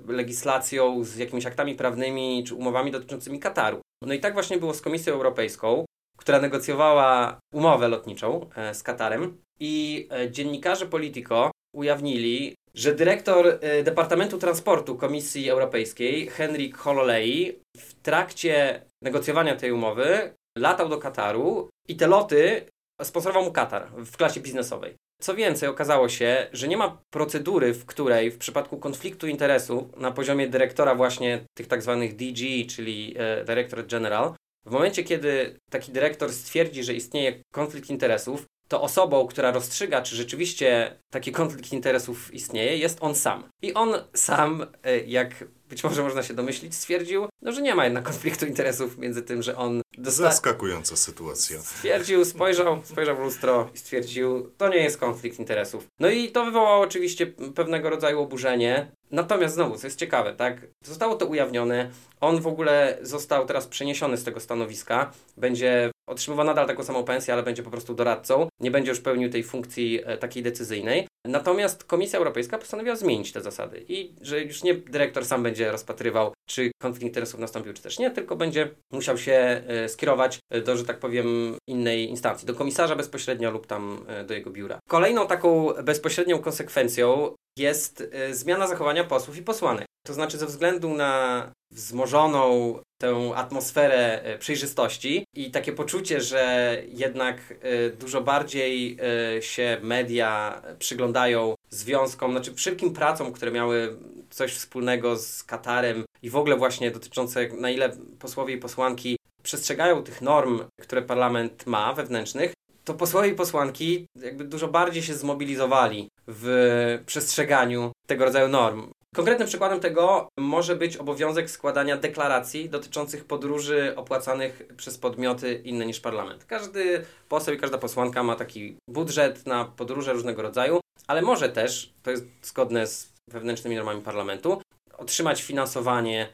legislacją, 0.07 1.03
z 1.03 1.17
jakimiś 1.17 1.45
aktami 1.45 1.75
prawnymi 1.75 2.43
czy 2.47 2.55
umowami 2.55 2.91
dotyczącymi 2.91 3.39
Kataru. 3.39 3.81
No 4.03 4.13
i 4.13 4.19
tak 4.19 4.33
właśnie 4.33 4.57
było 4.57 4.73
z 4.73 4.81
Komisją 4.81 5.13
Europejską, 5.13 5.85
która 6.17 6.39
negocjowała 6.39 7.39
umowę 7.53 7.87
lotniczą 7.87 8.49
e, 8.55 8.73
z 8.73 8.83
Katarem 8.83 9.37
i 9.59 10.07
e, 10.11 10.31
dziennikarze 10.31 10.85
Politico 10.85 11.51
ujawnili, 11.75 12.55
że 12.73 12.95
dyrektor 12.95 13.47
e, 13.47 13.83
Departamentu 13.83 14.37
Transportu 14.37 14.95
Komisji 14.95 15.49
Europejskiej, 15.49 16.27
Henrik 16.27 16.77
Hololei, 16.77 17.59
w 17.77 17.93
trakcie 17.93 18.81
negocjowania 19.03 19.55
tej 19.55 19.71
umowy 19.71 20.33
latał 20.57 20.89
do 20.89 20.97
Kataru 20.97 21.69
i 21.87 21.95
te 21.95 22.07
loty 22.07 22.65
sponsorował 23.01 23.43
mu 23.43 23.51
Katar 23.51 23.87
w 23.91 24.17
klasie 24.17 24.39
biznesowej. 24.39 24.95
Co 25.21 25.35
więcej, 25.35 25.69
okazało 25.69 26.09
się, 26.09 26.47
że 26.53 26.67
nie 26.67 26.77
ma 26.77 27.01
procedury, 27.09 27.73
w 27.73 27.85
której 27.85 28.31
w 28.31 28.37
przypadku 28.37 28.77
konfliktu 28.77 29.27
interesu 29.27 29.89
na 29.97 30.11
poziomie 30.11 30.47
dyrektora 30.47 30.95
właśnie 30.95 31.45
tych 31.53 31.67
tak 31.67 31.81
zwanych 31.81 32.15
DG, 32.15 32.65
czyli 32.69 33.15
e, 33.17 33.45
Directorate 33.45 33.89
General, 33.89 34.33
w 34.65 34.71
momencie, 34.71 35.03
kiedy 35.03 35.59
taki 35.71 35.91
dyrektor 35.91 36.33
stwierdzi, 36.33 36.83
że 36.83 36.93
istnieje 36.93 37.43
konflikt 37.53 37.89
interesów, 37.89 38.45
to 38.67 38.81
osobą, 38.81 39.27
która 39.27 39.51
rozstrzyga, 39.51 40.01
czy 40.01 40.15
rzeczywiście 40.15 40.97
taki 41.11 41.31
konflikt 41.31 41.73
interesów 41.73 42.33
istnieje, 42.33 42.77
jest 42.77 42.97
on 43.01 43.15
sam. 43.15 43.43
I 43.61 43.73
on 43.73 43.93
sam, 44.13 44.65
e, 44.83 44.99
jak 44.99 45.43
być 45.69 45.83
może 45.83 46.03
można 46.03 46.23
się 46.23 46.33
domyślić, 46.33 46.75
stwierdził, 46.75 47.27
no, 47.41 47.51
że 47.51 47.61
nie 47.61 47.75
ma 47.75 47.83
jednak 47.83 48.03
konfliktu 48.03 48.45
interesów 48.45 48.97
między 48.97 49.21
tym, 49.21 49.41
że 49.41 49.57
on 49.57 49.81
dosta... 49.97 50.23
Zaskakująca 50.23 50.95
sytuacja. 50.95 51.61
Stwierdził, 51.61 52.25
spojrzał, 52.25 52.81
spojrzał 52.83 53.15
w 53.15 53.19
lustro 53.19 53.69
i 53.75 53.77
stwierdził, 53.77 54.51
to 54.57 54.69
nie 54.69 54.77
jest 54.77 54.97
konflikt 54.97 55.39
interesów. 55.39 55.87
No 55.99 56.09
i 56.09 56.31
to 56.31 56.45
wywołało 56.45 56.83
oczywiście 56.83 57.27
pewnego 57.27 57.89
rodzaju 57.89 58.21
oburzenie. 58.21 58.91
Natomiast 59.11 59.55
znowu, 59.55 59.77
co 59.77 59.87
jest 59.87 59.99
ciekawe, 59.99 60.33
tak, 60.33 60.67
zostało 60.85 61.15
to 61.15 61.25
ujawnione. 61.25 61.89
On 62.21 62.41
w 62.41 62.47
ogóle 62.47 62.97
został 63.01 63.45
teraz 63.45 63.67
przeniesiony 63.67 64.17
z 64.17 64.23
tego 64.23 64.39
stanowiska. 64.39 65.11
Będzie 65.37 65.91
otrzymywał 66.09 66.45
nadal 66.45 66.67
taką 66.67 66.83
samą 66.83 67.03
pensję, 67.03 67.33
ale 67.33 67.43
będzie 67.43 67.63
po 67.63 67.71
prostu 67.71 67.93
doradcą. 67.93 68.47
Nie 68.61 68.71
będzie 68.71 68.91
już 68.91 68.99
pełnił 68.99 69.29
tej 69.29 69.43
funkcji 69.43 70.01
e, 70.05 70.17
takiej 70.17 70.43
decyzyjnej. 70.43 71.07
Natomiast 71.27 71.83
Komisja 71.83 72.19
Europejska 72.19 72.57
postanowiła 72.57 72.95
zmienić 72.95 73.31
te 73.31 73.41
zasady 73.41 73.85
i 73.87 74.13
że 74.21 74.41
już 74.41 74.63
nie 74.63 74.73
dyrektor 74.73 75.25
sam 75.25 75.43
będzie 75.43 75.71
rozpatrywał, 75.71 76.33
czy 76.47 76.71
konflikt 76.81 77.05
interesów 77.05 77.39
nastąpił, 77.39 77.73
czy 77.73 77.81
też 77.81 77.99
nie, 77.99 78.11
tylko 78.11 78.35
będzie 78.35 78.69
musiał 78.93 79.17
się 79.17 79.33
e, 79.67 79.89
skierować 79.89 80.39
do, 80.65 80.77
że 80.77 80.85
tak 80.85 80.99
powiem, 80.99 81.57
innej 81.67 82.09
instancji, 82.09 82.47
do 82.47 82.53
komisarza 82.53 82.95
bezpośrednio 82.95 83.51
lub 83.51 83.67
tam 83.67 84.05
e, 84.07 84.23
do 84.23 84.33
jego 84.33 84.51
biura. 84.51 84.79
Kolejną 84.89 85.27
taką 85.27 85.73
bezpośrednią 85.83 86.39
konsekwencją 86.39 87.35
jest 87.57 88.09
zmiana 88.31 88.67
zachowania 88.67 89.03
posłów 89.03 89.37
i 89.37 89.41
posłanek. 89.41 89.85
To 90.07 90.13
znaczy, 90.13 90.37
ze 90.37 90.45
względu 90.45 90.93
na 90.93 91.51
wzmożoną 91.71 92.75
tę 93.01 93.31
atmosferę 93.35 94.23
e, 94.23 94.37
przejrzystości 94.37 95.25
i 95.35 95.51
takie 95.51 95.73
poczucie, 95.73 96.21
że 96.21 96.77
jednak 96.87 97.53
e, 97.61 97.89
dużo 97.89 98.21
bardziej 98.21 98.97
e, 99.37 99.41
się 99.41 99.77
media 99.81 100.61
przyglądają 100.79 101.55
związkom, 101.69 102.31
znaczy 102.31 102.53
wszelkim 102.53 102.93
pracom, 102.93 103.31
które 103.31 103.51
miały 103.51 103.97
coś 104.29 104.53
wspólnego 104.53 105.17
z 105.17 105.43
Katarem 105.43 106.05
i 106.21 106.29
w 106.29 106.35
ogóle 106.35 106.55
właśnie 106.55 106.91
dotyczące 106.91 107.47
na 107.47 107.69
ile 107.69 107.97
posłowie 108.19 108.53
i 108.53 108.57
posłanki 108.57 109.17
przestrzegają 109.43 110.03
tych 110.03 110.21
norm, 110.21 110.63
które 110.81 111.01
parlament 111.01 111.65
ma 111.65 111.93
wewnętrznych, 111.93 112.53
to 112.83 112.93
posłowie 112.93 113.29
i 113.29 113.35
posłanki 113.35 114.05
jakby 114.15 114.43
dużo 114.43 114.67
bardziej 114.67 115.03
się 115.03 115.13
zmobilizowali 115.13 116.09
w 116.27 117.03
przestrzeganiu 117.05 117.91
tego 118.07 118.25
rodzaju 118.25 118.47
norm. 118.47 118.91
Konkretnym 119.17 119.47
przykładem 119.47 119.79
tego 119.79 120.29
może 120.39 120.75
być 120.75 120.97
obowiązek 120.97 121.49
składania 121.49 121.97
deklaracji 121.97 122.69
dotyczących 122.69 123.25
podróży 123.25 123.93
opłacanych 123.95 124.63
przez 124.77 124.97
podmioty 124.97 125.53
inne 125.53 125.85
niż 125.85 125.99
parlament. 125.99 126.45
Każdy 126.45 127.05
poseł 127.29 127.53
i 127.53 127.57
każda 127.57 127.77
posłanka 127.77 128.23
ma 128.23 128.35
taki 128.35 128.77
budżet 128.89 129.45
na 129.45 129.65
podróże 129.65 130.13
różnego 130.13 130.41
rodzaju, 130.41 130.79
ale 131.07 131.21
może 131.21 131.49
też, 131.49 131.93
to 132.03 132.11
jest 132.11 132.25
zgodne 132.41 132.87
z 132.87 133.13
wewnętrznymi 133.27 133.75
normami 133.75 134.01
parlamentu, 134.01 134.61
otrzymać 134.97 135.43
finansowanie 135.43 136.29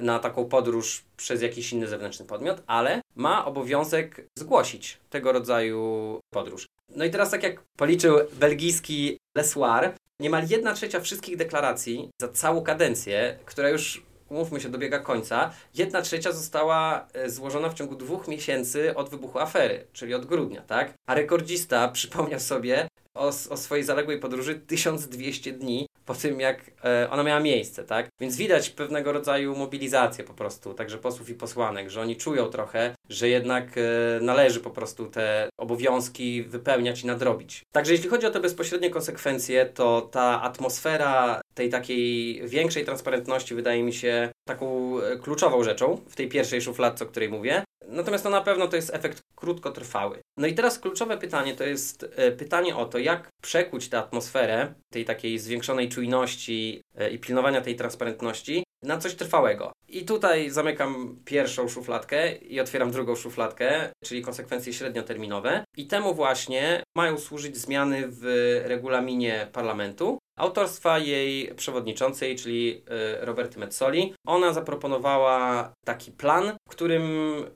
na 0.00 0.18
taką 0.18 0.44
podróż 0.44 1.04
przez 1.16 1.42
jakiś 1.42 1.72
inny 1.72 1.86
zewnętrzny 1.86 2.26
podmiot, 2.26 2.62
ale 2.66 3.00
ma 3.14 3.44
obowiązek 3.44 4.26
zgłosić 4.38 4.98
tego 5.10 5.32
rodzaju 5.32 6.20
podróż. 6.34 6.66
No 6.96 7.04
i 7.04 7.10
teraz 7.10 7.30
tak 7.30 7.42
jak 7.42 7.62
policzył 7.76 8.16
belgijski 8.32 9.18
Lesoir, 9.36 9.94
Niemal 10.20 10.46
jedna 10.48 10.74
trzecia 10.74 11.00
wszystkich 11.00 11.36
deklaracji 11.36 12.10
za 12.20 12.28
całą 12.28 12.62
kadencję, 12.62 13.38
która 13.44 13.68
już 13.68 14.02
umówmy 14.28 14.60
się, 14.60 14.68
dobiega 14.68 14.98
końca, 14.98 15.50
jedna 15.74 16.02
trzecia 16.02 16.32
została 16.32 17.08
e, 17.12 17.30
złożona 17.30 17.68
w 17.68 17.74
ciągu 17.74 17.96
dwóch 17.96 18.28
miesięcy 18.28 18.94
od 18.94 19.10
wybuchu 19.10 19.38
afery, 19.38 19.86
czyli 19.92 20.14
od 20.14 20.26
grudnia, 20.26 20.62
tak? 20.62 20.94
A 21.06 21.14
rekordzista 21.14 21.88
przypomniał 21.98 22.40
sobie 22.40 22.88
o, 23.14 23.26
o 23.26 23.56
swojej 23.56 23.84
zaległej 23.84 24.20
podróży 24.20 24.54
1200 24.54 25.52
dni 25.52 25.85
po 26.06 26.14
tym, 26.14 26.40
jak 26.40 26.60
e, 26.84 27.10
ona 27.10 27.22
miała 27.22 27.40
miejsce, 27.40 27.84
tak? 27.84 28.08
Więc 28.20 28.36
widać 28.36 28.70
pewnego 28.70 29.12
rodzaju 29.12 29.56
mobilizację 29.56 30.24
po 30.24 30.34
prostu, 30.34 30.74
także 30.74 30.98
posłów 30.98 31.30
i 31.30 31.34
posłanek, 31.34 31.90
że 31.90 32.00
oni 32.00 32.16
czują 32.16 32.48
trochę, 32.48 32.94
że 33.08 33.28
jednak 33.28 33.78
e, 33.78 33.80
należy 34.20 34.60
po 34.60 34.70
prostu 34.70 35.06
te 35.06 35.48
obowiązki 35.58 36.42
wypełniać 36.42 37.02
i 37.02 37.06
nadrobić. 37.06 37.62
Także 37.72 37.92
jeśli 37.92 38.08
chodzi 38.08 38.26
o 38.26 38.30
te 38.30 38.40
bezpośrednie 38.40 38.90
konsekwencje, 38.90 39.66
to 39.66 40.00
ta 40.12 40.42
atmosfera 40.42 41.40
tej 41.54 41.70
takiej 41.70 42.40
większej 42.48 42.84
transparentności 42.84 43.54
wydaje 43.54 43.82
mi 43.82 43.92
się 43.92 44.30
taką 44.48 44.98
e, 45.00 45.16
kluczową 45.16 45.64
rzeczą 45.64 46.00
w 46.08 46.16
tej 46.16 46.28
pierwszej 46.28 46.62
szufladce, 46.62 47.04
o 47.04 47.08
której 47.08 47.28
mówię. 47.28 47.65
Natomiast 47.88 48.24
to 48.24 48.30
na 48.30 48.40
pewno 48.40 48.68
to 48.68 48.76
jest 48.76 48.94
efekt 48.94 49.22
krótkotrwały. 49.34 50.20
No 50.36 50.46
i 50.46 50.54
teraz 50.54 50.78
kluczowe 50.78 51.18
pytanie 51.18 51.54
to 51.54 51.64
jest 51.64 52.06
e, 52.16 52.32
pytanie 52.32 52.76
o 52.76 52.84
to, 52.86 52.98
jak 52.98 53.28
przekuć 53.42 53.88
tę 53.88 53.98
atmosferę 53.98 54.74
tej 54.92 55.04
takiej 55.04 55.38
zwiększonej 55.38 55.88
czujności 55.88 56.82
e, 56.94 57.10
i 57.10 57.18
pilnowania 57.18 57.60
tej 57.60 57.76
transparentności 57.76 58.64
na 58.82 58.98
coś 58.98 59.14
trwałego. 59.14 59.72
I 59.88 60.04
tutaj 60.04 60.50
zamykam 60.50 61.16
pierwszą 61.24 61.68
szufladkę 61.68 62.36
i 62.36 62.60
otwieram 62.60 62.90
drugą 62.90 63.16
szufladkę, 63.16 63.90
czyli 64.04 64.22
konsekwencje 64.22 64.72
średnioterminowe. 64.72 65.64
I 65.76 65.86
temu 65.86 66.14
właśnie 66.14 66.82
mają 66.96 67.18
służyć 67.18 67.56
zmiany 67.56 68.04
w 68.08 68.24
regulaminie 68.64 69.48
parlamentu, 69.52 70.18
autorstwa 70.38 70.98
jej 70.98 71.54
przewodniczącej, 71.54 72.36
czyli 72.36 72.82
y, 73.22 73.24
Roberty 73.24 73.58
Metzoli. 73.58 74.14
Ona 74.26 74.52
zaproponowała 74.52 75.72
taki 75.84 76.12
plan, 76.12 76.56
w 76.68 76.70
którym 76.70 77.02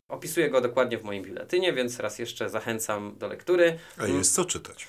opisuję 0.09 0.51
go 0.51 0.61
dokładnie 0.61 0.99
w 0.99 1.05
moim 1.05 1.23
biuletynie, 1.23 1.73
więc 1.73 2.01
raz 2.01 2.19
jeszcze 2.19 2.51
zachęcam 2.51 3.19
do 3.19 3.29
lektury. 3.29 3.79
A 3.99 4.07
jest 4.07 4.35
co 4.35 4.45
czytać. 4.45 4.87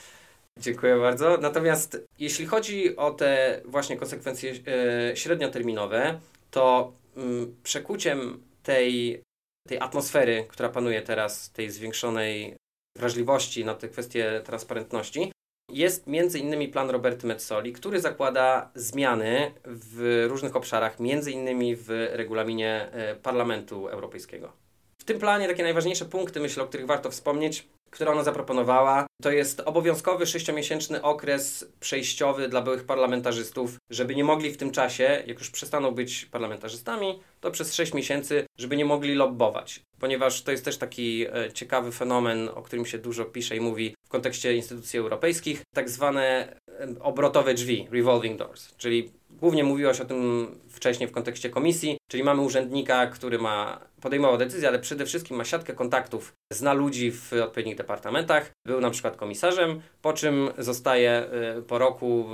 Dziękuję 0.60 0.98
bardzo. 0.98 1.38
Natomiast 1.38 2.06
jeśli 2.20 2.46
chodzi 2.46 2.96
o 2.96 3.12
te 3.12 3.62
właśnie 3.66 3.98
konsekwencje 3.98 4.52
y, 4.52 5.18
średnioterminowe, 5.18 6.20
to 6.52 6.94
mm, 7.18 7.56
przekuciem 7.64 8.44
tej, 8.64 9.22
tej 9.68 9.80
atmosfery, 9.80 10.46
która 10.50 10.70
panuje 10.70 11.02
teraz, 11.02 11.52
tej 11.52 11.70
zwiększonej 11.70 12.56
wrażliwości 12.98 13.66
na 13.66 13.76
te 13.76 13.90
kwestie 13.90 14.42
transparentności, 14.46 15.31
jest 15.74 16.08
między 16.08 16.40
innymi 16.40 16.68
plan 16.68 16.90
Roberty 16.90 17.28
Metzoli, 17.28 17.74
który 17.74 18.02
zakłada 18.02 18.72
zmiany 18.76 19.52
w 19.66 20.26
różnych 20.30 20.56
obszarach, 20.56 21.00
między 21.00 21.32
innymi 21.32 21.76
w 21.76 21.90
regulaminie 22.12 22.90
e, 22.92 23.16
Parlamentu 23.16 23.88
Europejskiego. 23.88 24.52
W 24.98 25.04
tym 25.04 25.20
planie 25.20 25.48
takie 25.48 25.64
najważniejsze 25.64 26.06
punkty, 26.06 26.40
myślę, 26.40 26.64
o 26.64 26.68
których 26.68 26.88
warto 26.88 27.12
wspomnieć, 27.12 27.68
które 27.92 28.12
ona 28.12 28.24
zaproponowała, 28.24 29.06
to 29.22 29.32
jest 29.32 29.60
obowiązkowy 29.60 30.28
sześciomiesięczny 30.28 31.02
okres 31.02 31.72
przejściowy 31.80 32.50
dla 32.50 32.62
byłych 32.62 32.84
parlamentarzystów, 32.84 33.76
żeby 33.90 34.16
nie 34.16 34.24
mogli 34.24 34.52
w 34.52 34.58
tym 34.58 34.72
czasie, 34.72 35.24
jak 35.28 35.40
już 35.40 35.52
przestaną 35.52 35.92
być 35.92 36.26
parlamentarzystami, 36.26 37.20
to 37.40 37.52
przez 37.52 37.74
6 37.74 37.94
miesięcy, 37.94 38.46
żeby 38.58 38.78
nie 38.78 38.86
mogli 38.86 39.16
lobbować. 39.16 39.82
Ponieważ 40.00 40.42
to 40.42 40.52
jest 40.52 40.66
też 40.66 40.78
taki 40.78 41.26
e, 41.28 41.54
ciekawy 41.54 41.92
fenomen, 41.92 42.50
o 42.56 42.62
którym 42.62 42.86
się 42.86 42.98
dużo 42.98 43.26
pisze 43.26 43.56
i 43.56 43.60
mówi 43.60 43.96
w 44.06 44.10
kontekście 44.10 44.56
instytucji 44.56 45.00
europejskich, 45.00 45.62
tak 45.76 45.90
zwane 45.90 46.56
e, 46.68 46.88
obrotowe 47.00 47.54
drzwi, 47.54 47.88
revolving 47.92 48.40
doors, 48.40 48.76
czyli 48.78 49.12
głównie 49.42 49.64
mówiłaś 49.64 50.02
o 50.02 50.06
tym 50.06 50.48
wcześniej 50.70 51.10
w 51.10 51.12
kontekście 51.12 51.50
komisji, 51.50 51.98
czyli 52.12 52.24
mamy 52.24 52.42
urzędnika, 52.42 53.08
który 53.08 53.40
ma 53.40 53.80
podejmował 54.02 54.38
decyzję, 54.38 54.68
ale 54.68 54.80
przede 54.80 55.06
wszystkim 55.06 55.38
ma 55.38 55.46
siatkę 55.46 55.74
kontaktów, 55.74 56.34
zna 56.54 56.74
ludzi 56.74 57.12
w 57.12 57.34
odpowiednich 57.34 57.76
departamentach, 57.76 58.52
był 58.68 58.82
na 58.82 58.90
przykład 58.90 59.18
komisarzem, 59.18 59.82
po 60.02 60.14
czym 60.14 60.50
zostaje 60.58 61.26
y, 61.60 61.62
po 61.62 61.78
roku 61.78 62.26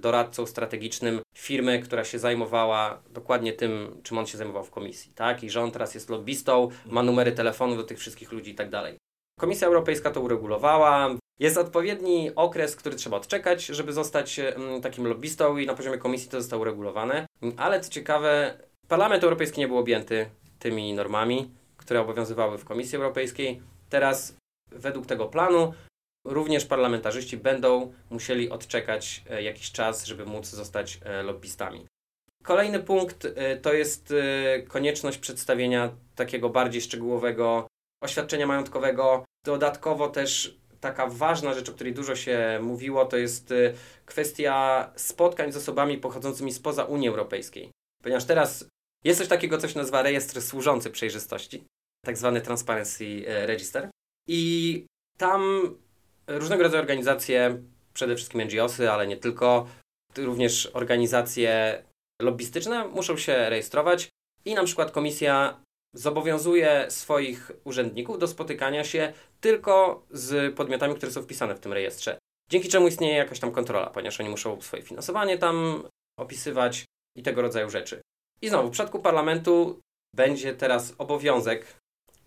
doradcą 0.00 0.46
strategicznym 0.46 1.20
firmy, 1.36 1.78
która 1.78 2.04
się 2.04 2.18
zajmowała 2.18 3.02
dokładnie 3.10 3.52
tym, 3.52 4.00
czym 4.02 4.18
on 4.18 4.26
się 4.26 4.38
zajmował 4.38 4.64
w 4.64 4.70
komisji, 4.70 5.12
tak? 5.14 5.44
I 5.44 5.50
że 5.50 5.62
on 5.62 5.70
teraz 5.70 5.94
jest 5.94 6.10
lobbystą, 6.10 6.68
ma 6.86 7.02
numery 7.02 7.32
telefonu 7.32 7.76
do 7.76 7.84
tych 7.84 7.98
wszystkich 7.98 8.32
ludzi 8.32 8.50
i 8.50 8.54
tak 8.54 8.70
dalej. 8.70 8.96
Komisja 9.40 9.66
Europejska 9.66 10.10
to 10.10 10.20
uregulowała. 10.20 11.16
Jest 11.38 11.56
odpowiedni 11.58 12.30
okres, 12.36 12.76
który 12.76 12.96
trzeba 12.96 13.16
odczekać, 13.16 13.66
żeby 13.66 13.92
zostać 13.92 14.40
takim 14.82 15.06
lobbystą 15.06 15.56
i 15.56 15.66
na 15.66 15.74
poziomie 15.74 15.98
komisji 15.98 16.30
to 16.30 16.40
zostało 16.40 16.62
uregulowane. 16.62 17.26
Ale 17.56 17.80
co 17.80 17.90
ciekawe, 17.90 18.58
Parlament 18.88 19.24
Europejski 19.24 19.60
nie 19.60 19.68
był 19.68 19.78
objęty 19.78 20.30
tymi 20.58 20.94
normami, 20.94 21.50
które 21.76 22.00
obowiązywały 22.00 22.58
w 22.58 22.64
Komisji 22.64 22.96
Europejskiej. 22.96 23.62
Teraz 23.88 24.36
według 24.70 25.06
tego 25.06 25.26
planu 25.26 25.72
również 26.26 26.64
parlamentarzyści 26.64 27.36
będą 27.36 27.92
musieli 28.10 28.50
odczekać 28.50 29.22
e, 29.30 29.42
jakiś 29.42 29.72
czas, 29.72 30.06
żeby 30.06 30.26
móc 30.26 30.46
zostać 30.46 31.00
e, 31.04 31.22
lobbystami. 31.22 31.86
Kolejny 32.42 32.80
punkt 32.80 33.24
e, 33.24 33.56
to 33.56 33.72
jest 33.72 34.14
konieczność 34.68 35.18
przedstawienia 35.18 35.90
takiego 36.14 36.48
bardziej 36.48 36.82
szczegółowego 36.82 37.66
oświadczenia 38.02 38.46
majątkowego. 38.46 39.24
Dodatkowo 39.44 40.08
też 40.08 40.58
taka 40.82 41.06
ważna 41.06 41.54
rzecz, 41.54 41.68
o 41.68 41.72
której 41.72 41.94
dużo 41.94 42.16
się 42.16 42.58
mówiło, 42.62 43.04
to 43.06 43.16
jest 43.16 43.54
kwestia 44.06 44.90
spotkań 44.96 45.52
z 45.52 45.56
osobami 45.56 45.98
pochodzącymi 45.98 46.52
spoza 46.52 46.84
Unii 46.84 47.08
Europejskiej. 47.08 47.70
Ponieważ 48.02 48.24
teraz 48.24 48.68
jest 49.04 49.18
coś 49.18 49.28
takiego, 49.28 49.58
co 49.58 49.68
się 49.68 49.78
nazywa 49.78 50.02
rejestr 50.02 50.42
służący 50.42 50.90
przejrzystości. 50.90 51.64
tak 52.04 52.18
zwany 52.18 52.40
Transparency 52.40 53.24
Register. 53.26 53.90
I 54.28 54.84
tam 55.18 55.42
różnego 56.26 56.62
rodzaju 56.62 56.80
organizacje, 56.80 57.62
przede 57.94 58.16
wszystkim 58.16 58.42
NGOsy, 58.42 58.90
ale 58.90 59.06
nie 59.06 59.16
tylko, 59.16 59.66
również 60.16 60.70
organizacje 60.74 61.82
lobbystyczne 62.22 62.88
muszą 62.88 63.16
się 63.16 63.50
rejestrować 63.50 64.08
i 64.44 64.54
na 64.54 64.64
przykład 64.64 64.90
komisja 64.90 65.60
zobowiązuje 65.94 66.86
swoich 66.88 67.50
urzędników 67.64 68.18
do 68.18 68.28
spotykania 68.28 68.84
się 68.84 69.12
tylko 69.40 70.06
z 70.10 70.56
podmiotami, 70.56 70.94
które 70.94 71.12
są 71.12 71.22
wpisane 71.22 71.54
w 71.54 71.60
tym 71.60 71.72
rejestrze. 71.72 72.18
Dzięki 72.50 72.68
czemu 72.68 72.88
istnieje 72.88 73.16
jakaś 73.16 73.40
tam 73.40 73.52
kontrola, 73.52 73.90
ponieważ 73.90 74.20
oni 74.20 74.28
muszą 74.28 74.60
swoje 74.60 74.82
finansowanie 74.82 75.38
tam 75.38 75.82
opisywać 76.18 76.84
i 77.16 77.22
tego 77.22 77.42
rodzaju 77.42 77.70
rzeczy. 77.70 78.00
I 78.42 78.48
znowu, 78.48 78.68
w 78.68 78.72
przypadku 78.72 78.98
parlamentu 78.98 79.80
będzie 80.16 80.54
teraz 80.54 80.94
obowiązek, 80.98 81.66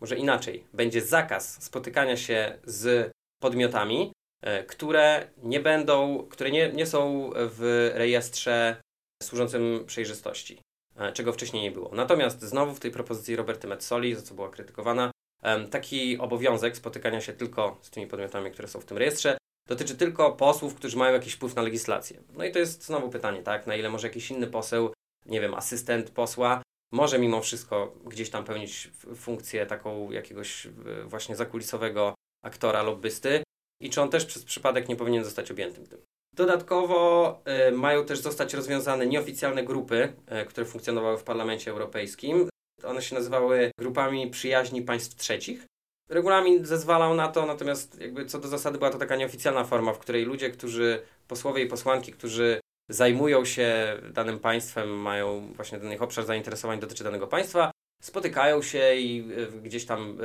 może 0.01 0.15
inaczej, 0.15 0.63
będzie 0.73 1.01
zakaz 1.01 1.63
spotykania 1.63 2.17
się 2.17 2.57
z 2.63 3.11
podmiotami, 3.41 4.11
e, 4.41 4.63
które 4.63 5.27
nie 5.43 5.59
będą, 5.59 6.27
które 6.29 6.51
nie, 6.51 6.71
nie 6.71 6.85
są 6.85 7.29
w 7.35 7.91
rejestrze 7.95 8.81
służącym 9.23 9.83
przejrzystości, 9.87 10.61
czego 11.13 11.33
wcześniej 11.33 11.63
nie 11.63 11.71
było. 11.71 11.89
Natomiast 11.93 12.41
znowu 12.41 12.75
w 12.75 12.79
tej 12.79 12.91
propozycji 12.91 13.35
Roberty 13.35 13.67
Metzoli, 13.67 14.15
za 14.15 14.21
co 14.21 14.35
była 14.35 14.49
krytykowana, 14.49 15.11
taki 15.71 16.17
obowiązek 16.17 16.77
spotykania 16.77 17.21
się 17.21 17.33
tylko 17.33 17.77
z 17.81 17.89
tymi 17.89 18.07
podmiotami, 18.07 18.51
które 18.51 18.67
są 18.67 18.79
w 18.79 18.85
tym 18.85 18.97
rejestrze, 18.97 19.37
dotyczy 19.67 19.95
tylko 19.95 20.31
posłów, 20.31 20.75
którzy 20.75 20.97
mają 20.97 21.13
jakiś 21.13 21.33
wpływ 21.33 21.55
na 21.55 21.61
legislację. 21.61 22.23
No 22.33 22.45
i 22.45 22.51
to 22.51 22.59
jest 22.59 22.85
znowu 22.85 23.09
pytanie, 23.09 23.43
tak? 23.43 23.67
Na 23.67 23.75
ile 23.75 23.89
może 23.89 24.07
jakiś 24.07 24.31
inny 24.31 24.47
poseł, 24.47 24.93
nie 25.25 25.41
wiem, 25.41 25.53
asystent 25.53 26.09
posła, 26.09 26.61
może 26.91 27.19
mimo 27.19 27.41
wszystko 27.41 27.95
gdzieś 28.05 28.29
tam 28.29 28.43
pełnić 28.45 28.91
funkcję 29.15 29.65
taką 29.65 30.11
jakiegoś 30.11 30.67
właśnie 31.05 31.35
zakulisowego 31.35 32.15
aktora, 32.43 32.83
lobbysty 32.83 33.43
i 33.81 33.89
czy 33.89 34.01
on 34.01 34.09
też 34.09 34.25
przez 34.25 34.45
przypadek 34.45 34.89
nie 34.89 34.95
powinien 34.95 35.23
zostać 35.23 35.51
objętym 35.51 35.87
tym. 35.87 36.01
Dodatkowo 36.35 37.41
y, 37.69 37.71
mają 37.71 38.05
też 38.05 38.19
zostać 38.19 38.53
rozwiązane 38.53 39.07
nieoficjalne 39.07 39.63
grupy, 39.63 40.13
y, 40.41 40.45
które 40.45 40.65
funkcjonowały 40.65 41.17
w 41.17 41.23
Parlamencie 41.23 41.71
Europejskim. 41.71 42.49
One 42.83 43.01
się 43.01 43.15
nazywały 43.15 43.71
grupami 43.79 44.29
przyjaźni 44.29 44.81
państw 44.81 45.15
trzecich. 45.15 45.65
Regulamin 46.09 46.65
zezwalał 46.65 47.13
na 47.13 47.27
to, 47.27 47.45
natomiast 47.45 48.01
jakby 48.01 48.25
co 48.25 48.39
do 48.39 48.47
zasady 48.47 48.77
była 48.77 48.89
to 48.89 48.97
taka 48.97 49.15
nieoficjalna 49.15 49.63
forma, 49.63 49.93
w 49.93 49.99
której 49.99 50.25
ludzie, 50.25 50.49
którzy, 50.49 51.01
posłowie 51.27 51.63
i 51.63 51.67
posłanki, 51.67 52.11
którzy 52.11 52.59
zajmują 52.89 53.45
się 53.45 53.97
danym 54.13 54.39
państwem, 54.39 54.89
mają 54.89 55.53
właśnie 55.53 55.79
ten 55.79 55.93
ich 55.93 56.01
obszar 56.01 56.25
zainteresowań 56.25 56.79
dotyczy 56.79 57.03
danego 57.03 57.27
państwa, 57.27 57.71
spotykają 58.01 58.61
się 58.61 58.95
i 58.95 59.31
y, 59.31 59.61
gdzieś 59.61 59.85
tam 59.85 60.17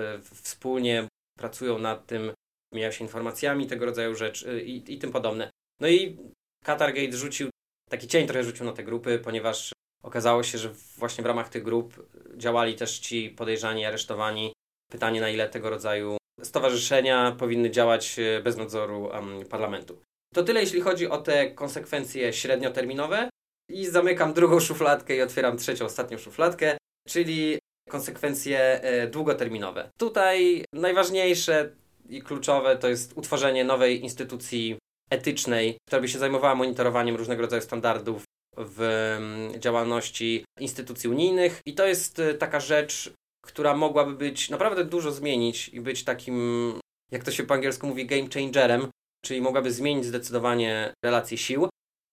wspólnie 0.43 1.09
pracują 1.39 1.79
nad 1.79 2.07
tym, 2.07 2.33
mijają 2.75 2.93
się 2.93 3.05
informacjami, 3.05 3.67
tego 3.67 3.87
rodzaju 3.87 4.15
rzeczy 4.15 4.63
i, 4.63 4.95
i 4.95 4.99
tym 4.99 5.13
podobne. 5.13 5.51
No 5.81 5.89
i 5.89 6.19
Qatargate 6.65 7.17
rzucił, 7.17 7.51
taki 7.89 8.09
cień 8.09 8.27
trochę 8.27 8.45
rzucił 8.45 8.65
na 8.67 8.73
te 8.73 8.85
grupy, 8.85 9.19
ponieważ 9.19 9.73
okazało 10.03 10.43
się, 10.43 10.59
że 10.59 10.73
właśnie 10.97 11.25
w 11.25 11.27
ramach 11.27 11.49
tych 11.49 11.63
grup 11.63 12.07
działali 12.37 12.75
też 12.75 12.99
ci 12.99 13.31
podejrzani, 13.31 13.85
aresztowani. 13.85 14.53
Pytanie, 14.91 15.21
na 15.21 15.31
ile 15.31 15.49
tego 15.49 15.71
rodzaju 15.71 16.17
stowarzyszenia 16.43 17.37
powinny 17.39 17.71
działać 17.71 18.19
e, 18.19 18.43
bez 18.43 18.57
nadzoru 18.57 19.03
um, 19.03 19.47
parlamentu. 19.47 20.03
To 20.35 20.43
tyle, 20.43 20.61
jeśli 20.61 20.81
chodzi 20.81 21.09
o 21.09 21.19
te 21.19 21.51
konsekwencje 21.51 22.33
średnioterminowe. 22.33 23.29
I 23.71 23.87
zamykam 23.87 24.33
drugą 24.33 24.61
szufladkę 24.61 25.17
i 25.17 25.23
otwieram 25.23 25.57
trzecią, 25.57 25.85
ostatnią 25.85 26.19
szufladkę, 26.19 26.77
czyli 27.09 27.59
konsekwencje 27.89 28.83
e, 28.83 29.07
długoterminowe. 29.07 29.91
Tutaj 29.99 30.65
najważniejsze 30.73 31.71
i 32.09 32.23
kluczowe 32.23 32.77
to 32.77 32.89
jest 32.89 33.13
utworzenie 33.17 33.65
nowej 33.65 34.03
instytucji 34.03 34.79
etycznej, 35.11 35.77
która 35.87 36.03
by 36.03 36.09
się 36.09 36.19
zajmowała 36.19 36.55
monitorowaniem 36.55 37.17
różnego 37.17 37.43
rodzaju 37.43 37.63
standardów 37.63 38.25
w 38.57 38.83
mm, 39.19 39.61
działalności 39.61 40.45
instytucji 40.61 41.11
unijnych. 41.11 41.61
I 41.67 41.75
to 41.75 41.87
jest 41.87 42.19
y, 42.19 42.35
taka 42.35 42.61
rzecz, 42.61 43.13
która 43.47 43.77
mogłaby 43.77 44.13
być 44.13 44.51
naprawdę 44.51 44.85
dużo 44.85 45.13
zmienić 45.13 45.69
i 45.69 45.81
być 45.81 46.05
takim, 46.05 46.73
jak 47.11 47.25
to 47.25 47.31
się 47.31 47.45
po 47.45 47.55
angielsku 47.55 47.87
mówi, 47.87 48.07
game 48.07 48.29
changerem, 48.35 48.89
czyli 49.25 49.41
mogłaby 49.41 49.73
zmienić 49.73 50.05
zdecydowanie 50.05 50.93
relacje 51.05 51.39
sił. 51.39 51.69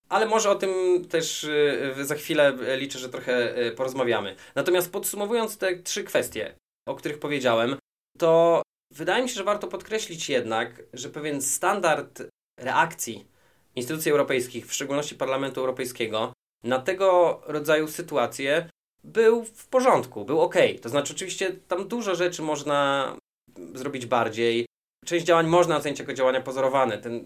Ale 0.10 0.26
może 0.26 0.50
o 0.50 0.56
tym 0.56 1.06
też 1.10 1.44
y, 1.44 2.06
za 2.06 2.16
chwilę 2.16 2.58
liczę, 2.78 3.00
że 3.00 3.10
trochę 3.10 3.58
y, 3.68 3.72
porozmawiamy. 3.72 4.36
Natomiast 4.56 4.92
podsumowując 4.92 5.58
te 5.58 5.76
trzy 5.76 6.04
kwestie, 6.04 6.56
o 6.88 6.96
których 6.96 7.20
powiedziałem, 7.20 7.78
to 8.18 8.62
wydaje 8.94 9.24
mi 9.24 9.30
się, 9.30 9.36
że 9.36 9.44
warto 9.44 9.68
podkreślić 9.68 10.30
jednak, 10.30 10.84
że 10.94 11.10
pewien 11.10 11.42
standard 11.42 12.24
reakcji 12.58 13.28
instytucji 13.76 14.12
europejskich, 14.12 14.68
w 14.68 14.74
szczególności 14.74 15.16
Parlamentu 15.16 15.60
Europejskiego, 15.60 16.34
na 16.64 16.80
tego 16.80 17.40
rodzaju 17.46 17.88
sytuacje 17.88 18.70
był 19.04 19.44
w 19.44 19.68
porządku, 19.68 20.26
był 20.26 20.42
ok. 20.42 20.56
To 20.82 20.90
znaczy, 20.90 21.14
oczywiście 21.14 21.52
tam 21.68 21.88
dużo 21.88 22.16
rzeczy 22.16 22.42
można 22.42 23.16
zrobić 23.74 24.06
bardziej. 24.06 24.66
Część 25.06 25.26
działań 25.26 25.48
można 25.48 25.78
ocenić 25.78 26.00
jako 26.00 26.14
działania 26.14 26.42
pozorowane. 26.42 26.98
Ten, 26.98 27.24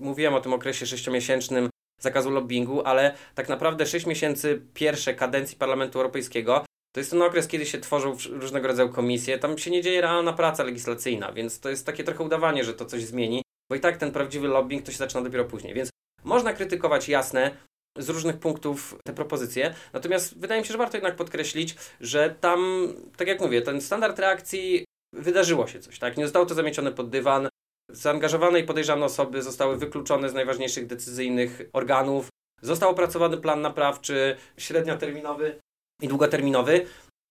mówiłem 0.00 0.34
o 0.34 0.40
tym 0.40 0.52
okresie 0.52 0.86
sześciomiesięcznym 0.86 1.68
zakazu 2.00 2.30
lobbingu, 2.30 2.82
ale 2.84 3.14
tak 3.34 3.48
naprawdę 3.48 3.86
6 3.86 4.06
miesięcy 4.06 4.62
pierwsze 4.74 5.14
kadencji 5.14 5.56
Parlamentu 5.56 5.98
Europejskiego 5.98 6.64
to 6.94 7.00
jest 7.00 7.10
ten 7.10 7.22
okres, 7.22 7.48
kiedy 7.48 7.66
się 7.66 7.78
tworzą 7.78 8.16
różnego 8.30 8.68
rodzaju 8.68 8.88
komisje. 8.88 9.38
Tam 9.38 9.58
się 9.58 9.70
nie 9.70 9.82
dzieje 9.82 10.00
realna 10.00 10.32
praca 10.32 10.64
legislacyjna, 10.64 11.32
więc 11.32 11.60
to 11.60 11.70
jest 11.70 11.86
takie 11.86 12.04
trochę 12.04 12.24
udawanie, 12.24 12.64
że 12.64 12.74
to 12.74 12.84
coś 12.84 13.04
zmieni. 13.04 13.42
Bo 13.74 13.78
i 13.78 13.80
tak 13.80 13.96
ten 13.96 14.12
prawdziwy 14.12 14.48
lobbying 14.48 14.86
to 14.86 14.92
się 14.92 14.98
zaczyna 14.98 15.22
dopiero 15.22 15.44
później. 15.44 15.74
Więc 15.74 15.90
można 16.24 16.52
krytykować 16.52 17.08
jasne 17.08 17.56
z 17.98 18.08
różnych 18.08 18.38
punktów 18.38 18.98
te 19.04 19.12
propozycje. 19.12 19.74
Natomiast 19.92 20.38
wydaje 20.38 20.60
mi 20.60 20.66
się, 20.66 20.72
że 20.72 20.78
warto 20.78 20.96
jednak 20.96 21.16
podkreślić, 21.16 21.76
że 22.00 22.34
tam, 22.40 22.88
tak 23.16 23.28
jak 23.28 23.40
mówię, 23.40 23.62
ten 23.62 23.80
standard 23.80 24.18
reakcji 24.18 24.84
wydarzyło 25.12 25.66
się 25.66 25.80
coś, 25.80 25.98
tak? 25.98 26.16
Nie 26.16 26.24
zostało 26.24 26.46
to 26.46 26.54
zamiecione 26.54 26.92
pod 26.92 27.10
dywan. 27.10 27.48
Zaangażowane 27.90 28.60
i 28.60 28.64
podejrzane 28.64 29.06
osoby 29.06 29.42
zostały 29.42 29.76
wykluczone 29.76 30.28
z 30.28 30.34
najważniejszych 30.34 30.86
decyzyjnych 30.86 31.62
organów. 31.72 32.28
Został 32.62 32.90
opracowany 32.90 33.36
plan 33.36 33.60
naprawczy, 33.60 34.36
średnioterminowy 34.56 35.60
i 36.02 36.08
długoterminowy. 36.08 36.86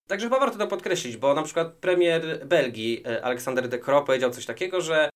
Także 0.08 0.25
chyba 0.25 0.39
warto 0.39 0.58
to 0.58 0.67
podkreślić, 0.67 1.17
bo 1.17 1.34
na 1.34 1.43
przykład 1.43 1.73
premier 1.73 2.47
Belgii, 2.47 3.03
e, 3.08 3.25
Aleksander 3.25 3.69
De 3.69 3.79
Croo, 3.79 4.01
powiedział 4.01 4.32
coś 4.32 4.45
takiego, 4.45 4.82
że 4.82 5.10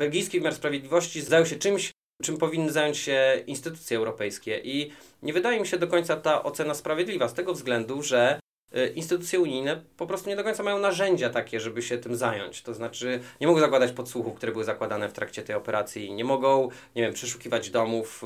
belgijski 0.00 0.38
wymiar 0.38 0.54
sprawiedliwości 0.54 1.22
zajął 1.22 1.46
się 1.46 1.56
czymś, 1.56 1.90
czym 2.22 2.36
powinny 2.36 2.72
zająć 2.72 2.96
się 2.96 3.42
instytucje 3.46 3.96
europejskie. 3.96 4.60
I 4.64 4.92
nie 5.22 5.32
wydaje 5.32 5.60
mi 5.60 5.66
się 5.66 5.78
do 5.78 5.88
końca 5.88 6.16
ta 6.16 6.42
ocena 6.42 6.74
sprawiedliwa 6.74 7.28
z 7.28 7.34
tego 7.34 7.54
względu, 7.54 8.02
że 8.02 8.40
y, 8.76 8.86
instytucje 8.88 9.40
unijne 9.40 9.82
po 9.96 10.06
prostu 10.06 10.30
nie 10.30 10.36
do 10.36 10.44
końca 10.44 10.62
mają 10.62 10.78
narzędzia 10.78 11.30
takie, 11.30 11.60
żeby 11.60 11.82
się 11.82 11.98
tym 11.98 12.16
zająć. 12.16 12.62
To 12.62 12.74
znaczy 12.74 13.20
nie 13.40 13.46
mogą 13.46 13.60
zakładać 13.60 13.92
podsłuchów, 13.92 14.34
które 14.34 14.52
były 14.52 14.64
zakładane 14.64 15.08
w 15.08 15.12
trakcie 15.12 15.42
tej 15.42 15.56
operacji, 15.56 16.12
nie 16.12 16.24
mogą, 16.24 16.68
nie 16.96 17.02
wiem, 17.02 17.14
przeszukiwać 17.14 17.70
domów 17.70 18.22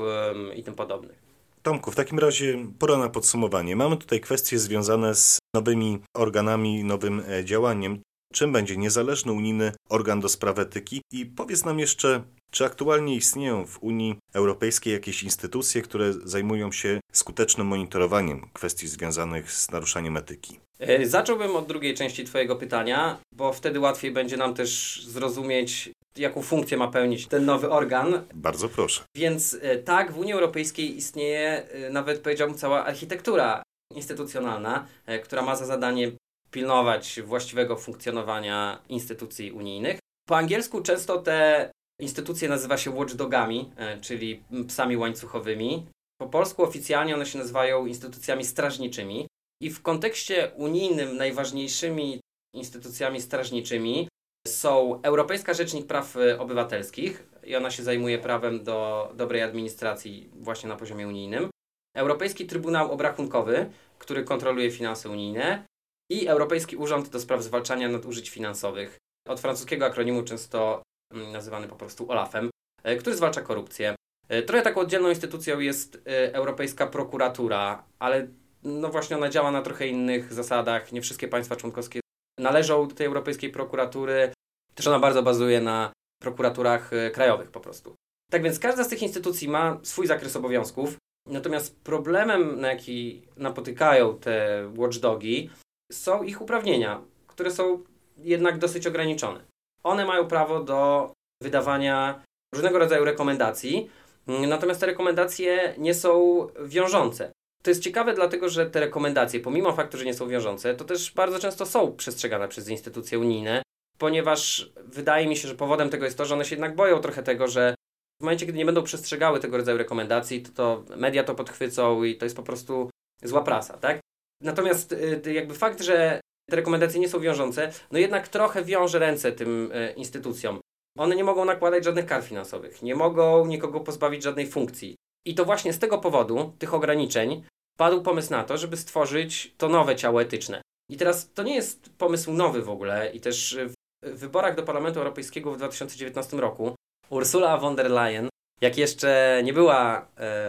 i 0.55 0.63
tym 0.63 0.75
podobnych. 0.75 1.25
Tomku, 1.63 1.91
w 1.91 1.95
takim 1.95 2.19
razie 2.19 2.67
pora 2.79 2.97
na 2.97 3.09
podsumowanie. 3.09 3.75
Mamy 3.75 3.97
tutaj 3.97 4.21
kwestie 4.21 4.59
związane 4.59 5.15
z 5.15 5.39
nowymi 5.55 5.99
organami, 6.13 6.83
nowym 6.83 7.23
e, 7.29 7.45
działaniem 7.45 8.01
czym 8.35 8.51
będzie 8.51 8.77
niezależny 8.77 9.31
unijny 9.31 9.71
organ 9.89 10.19
do 10.19 10.29
spraw 10.29 10.59
etyki 10.59 11.01
i 11.11 11.25
powiedz 11.25 11.65
nam 11.65 11.79
jeszcze, 11.79 12.23
czy 12.51 12.65
aktualnie 12.65 13.15
istnieją 13.15 13.65
w 13.65 13.83
Unii 13.83 14.15
Europejskiej 14.33 14.93
jakieś 14.93 15.23
instytucje, 15.23 15.81
które 15.81 16.13
zajmują 16.13 16.71
się 16.71 16.99
skutecznym 17.11 17.67
monitorowaniem 17.67 18.49
kwestii 18.53 18.87
związanych 18.87 19.51
z 19.51 19.71
naruszaniem 19.71 20.17
etyki? 20.17 20.59
E, 20.79 21.05
zacząłbym 21.05 21.55
od 21.55 21.67
drugiej 21.67 21.93
części 21.93 22.23
Twojego 22.23 22.55
pytania, 22.55 23.17
bo 23.35 23.53
wtedy 23.53 23.79
łatwiej 23.79 24.11
będzie 24.11 24.37
nam 24.37 24.53
też 24.53 25.01
zrozumieć, 25.07 25.89
jaką 26.17 26.41
funkcję 26.41 26.77
ma 26.77 26.87
pełnić 26.87 27.27
ten 27.27 27.45
nowy 27.45 27.69
organ. 27.69 28.21
Bardzo 28.33 28.69
proszę. 28.69 29.03
Więc 29.15 29.57
e, 29.61 29.77
tak, 29.77 30.11
w 30.11 30.17
Unii 30.17 30.33
Europejskiej 30.33 30.97
istnieje 30.97 31.69
e, 31.69 31.89
nawet 31.89 32.19
powiedziałbym 32.19 32.57
cała 32.57 32.85
architektura 32.85 33.63
instytucjonalna, 33.95 34.87
która 35.23 35.41
ma 35.41 35.55
za 35.55 35.65
zadanie 35.65 36.11
pilnować 36.51 37.21
właściwego 37.25 37.75
funkcjonowania 37.75 38.81
instytucji 38.89 39.51
unijnych. 39.51 39.99
Po 40.27 40.37
angielsku 40.37 40.81
często 40.81 41.21
te 41.21 41.71
instytucje 41.99 42.49
nazywa 42.49 42.77
się 42.77 42.91
watchdogami, 42.91 43.71
e, 43.77 44.01
czyli 44.01 44.43
psami 44.67 44.97
łańcuchowymi. 44.97 45.85
Po 46.21 46.27
polsku 46.29 46.63
oficjalnie 46.63 47.15
one 47.15 47.25
się 47.25 47.39
nazywają 47.39 47.85
instytucjami 47.85 48.45
strażniczymi. 48.45 49.27
I 49.61 49.69
w 49.69 49.81
kontekście 49.81 50.51
unijnym 50.55 51.17
najważniejszymi 51.17 52.19
instytucjami 52.53 53.21
strażniczymi 53.21 54.07
są 54.47 55.01
Europejska 55.01 55.53
Rzecznik 55.53 55.87
Praw 55.87 56.17
e, 56.17 56.39
Obywatelskich 56.39 57.27
i 57.43 57.55
ona 57.55 57.71
się 57.71 57.83
zajmuje 57.83 58.17
prawem 58.17 58.63
do 58.63 59.11
dobrej 59.15 59.41
administracji 59.41 60.29
właśnie 60.33 60.69
na 60.69 60.75
poziomie 60.75 61.07
unijnym. 61.07 61.49
Europejski 61.95 62.45
Trybunał 62.45 62.91
Obrachunkowy, 62.91 63.69
który 63.99 64.23
kontroluje 64.23 64.71
finanse 64.71 65.09
unijne 65.09 65.65
i 66.09 66.27
Europejski 66.27 66.75
Urząd 66.75 67.09
do 67.09 67.19
Spraw 67.19 67.43
Zwalczania 67.43 67.89
Nadużyć 67.89 68.29
Finansowych, 68.29 68.97
od 69.27 69.39
francuskiego 69.39 69.85
akronimu 69.85 70.23
często 70.23 70.81
mm, 71.13 71.31
nazywany 71.31 71.67
po 71.67 71.75
prostu 71.75 72.11
OLAF-em, 72.11 72.49
e, 72.83 72.95
który 72.95 73.15
zwalcza 73.15 73.41
korupcję. 73.41 73.95
E, 74.29 74.41
trochę 74.41 74.63
taką 74.63 74.81
oddzielną 74.81 75.09
instytucją 75.09 75.59
jest 75.59 75.95
e, 75.95 76.33
Europejska 76.33 76.87
Prokuratura, 76.87 77.83
ale 77.99 78.27
no 78.63 78.89
właśnie 78.89 79.17
ona 79.17 79.29
działa 79.29 79.51
na 79.51 79.61
trochę 79.61 79.87
innych 79.87 80.33
zasadach. 80.33 80.91
Nie 80.91 81.01
wszystkie 81.01 81.27
państwa 81.27 81.55
członkowskie 81.55 81.99
należą 82.39 82.87
do 82.87 82.95
tej 82.95 83.07
Europejskiej 83.07 83.49
Prokuratury. 83.49 84.31
Też 84.75 84.87
ona 84.87 84.99
bardzo 84.99 85.23
bazuje 85.23 85.61
na 85.61 85.91
prokuraturach 86.21 86.91
krajowych 87.13 87.51
po 87.51 87.59
prostu. 87.59 87.95
Tak 88.31 88.43
więc 88.43 88.59
każda 88.59 88.83
z 88.83 88.87
tych 88.87 89.01
instytucji 89.01 89.47
ma 89.47 89.79
swój 89.83 90.07
zakres 90.07 90.35
obowiązków, 90.35 90.97
natomiast 91.27 91.83
problemem, 91.83 92.59
na 92.59 92.67
jaki 92.71 93.27
napotykają 93.37 94.19
te 94.19 94.65
watchdogi, 94.75 95.49
są 95.91 96.23
ich 96.23 96.41
uprawnienia, 96.41 97.01
które 97.27 97.51
są 97.51 97.83
jednak 98.17 98.57
dosyć 98.57 98.87
ograniczone. 98.87 99.45
One 99.83 100.05
mają 100.05 100.27
prawo 100.27 100.63
do 100.63 101.11
wydawania 101.43 102.23
różnego 102.53 102.79
rodzaju 102.79 103.05
rekomendacji, 103.05 103.89
natomiast 104.27 104.79
te 104.79 104.85
rekomendacje 104.85 105.75
nie 105.77 105.93
są 105.93 106.47
wiążące. 106.65 107.31
To 107.63 107.71
jest 107.71 107.83
ciekawe, 107.83 108.13
dlatego 108.13 108.49
że 108.49 108.69
te 108.69 108.79
rekomendacje, 108.79 109.39
pomimo 109.39 109.73
faktu, 109.73 109.97
że 109.97 110.05
nie 110.05 110.13
są 110.13 110.27
wiążące, 110.27 110.75
to 110.75 110.85
też 110.85 111.13
bardzo 111.13 111.39
często 111.39 111.65
są 111.65 111.95
przestrzegane 111.95 112.47
przez 112.47 112.69
instytucje 112.69 113.19
unijne, 113.19 113.61
ponieważ 113.97 114.71
wydaje 114.83 115.27
mi 115.27 115.37
się, 115.37 115.47
że 115.47 115.55
powodem 115.55 115.89
tego 115.89 116.05
jest 116.05 116.17
to, 116.17 116.25
że 116.25 116.33
one 116.33 116.45
się 116.45 116.55
jednak 116.55 116.75
boją 116.75 116.99
trochę 116.99 117.23
tego, 117.23 117.47
że 117.47 117.75
w 118.21 118.23
momencie, 118.23 118.45
kiedy 118.45 118.57
nie 118.57 118.65
będą 118.65 118.83
przestrzegały 118.83 119.39
tego 119.39 119.57
rodzaju 119.57 119.77
rekomendacji, 119.77 120.41
to, 120.41 120.51
to 120.51 120.97
media 120.97 121.23
to 121.23 121.35
podchwycą 121.35 122.03
i 122.03 122.15
to 122.15 122.25
jest 122.25 122.35
po 122.35 122.43
prostu 122.43 122.89
zła 123.23 123.43
prasa, 123.43 123.77
tak? 123.77 123.99
Natomiast 124.45 124.91
y, 124.91 125.33
jakby 125.33 125.53
fakt, 125.53 125.81
że 125.81 126.21
te 126.49 126.55
rekomendacje 126.55 126.99
nie 126.99 127.09
są 127.09 127.19
wiążące, 127.19 127.71
no 127.91 127.99
jednak 127.99 128.27
trochę 128.27 128.63
wiąże 128.63 128.99
ręce 128.99 129.31
tym 129.31 129.71
y, 129.71 129.93
instytucjom. 129.97 130.59
One 130.97 131.15
nie 131.15 131.23
mogą 131.23 131.45
nakładać 131.45 131.83
żadnych 131.83 132.05
kar 132.05 132.23
finansowych, 132.23 132.81
nie 132.81 132.95
mogą 132.95 133.45
nikogo 133.45 133.79
pozbawić 133.79 134.23
żadnej 134.23 134.47
funkcji. 134.47 134.95
I 135.25 135.35
to 135.35 135.45
właśnie 135.45 135.73
z 135.73 135.79
tego 135.79 135.97
powodu, 135.97 136.53
tych 136.59 136.73
ograniczeń, 136.73 137.43
padł 137.77 138.01
pomysł 138.01 138.31
na 138.31 138.43
to, 138.43 138.57
żeby 138.57 138.77
stworzyć 138.77 139.53
to 139.57 139.69
nowe 139.69 139.95
ciało 139.95 140.21
etyczne. 140.21 140.61
I 140.89 140.97
teraz 140.97 141.33
to 141.33 141.43
nie 141.43 141.55
jest 141.55 141.89
pomysł 141.97 142.33
nowy 142.33 142.61
w 142.61 142.69
ogóle 142.69 143.11
i 143.13 143.19
też 143.19 143.57
w 144.03 144.19
wyborach 144.19 144.55
do 144.55 144.63
Parlamentu 144.63 144.99
Europejskiego 144.99 145.51
w 145.51 145.57
2019 145.57 146.37
roku 146.37 146.75
Ursula 147.09 147.57
von 147.57 147.75
der 147.75 147.91
Leyen, 147.91 148.29
jak 148.61 148.77
jeszcze 148.77 149.41
nie 149.43 149.53
była 149.53 150.07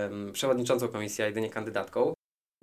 um, 0.09 0.33
przewodniczącą 0.33 0.89
komisji, 0.89 1.25
a 1.25 1.27
jedynie 1.27 1.51
kandydatką, 1.51 2.15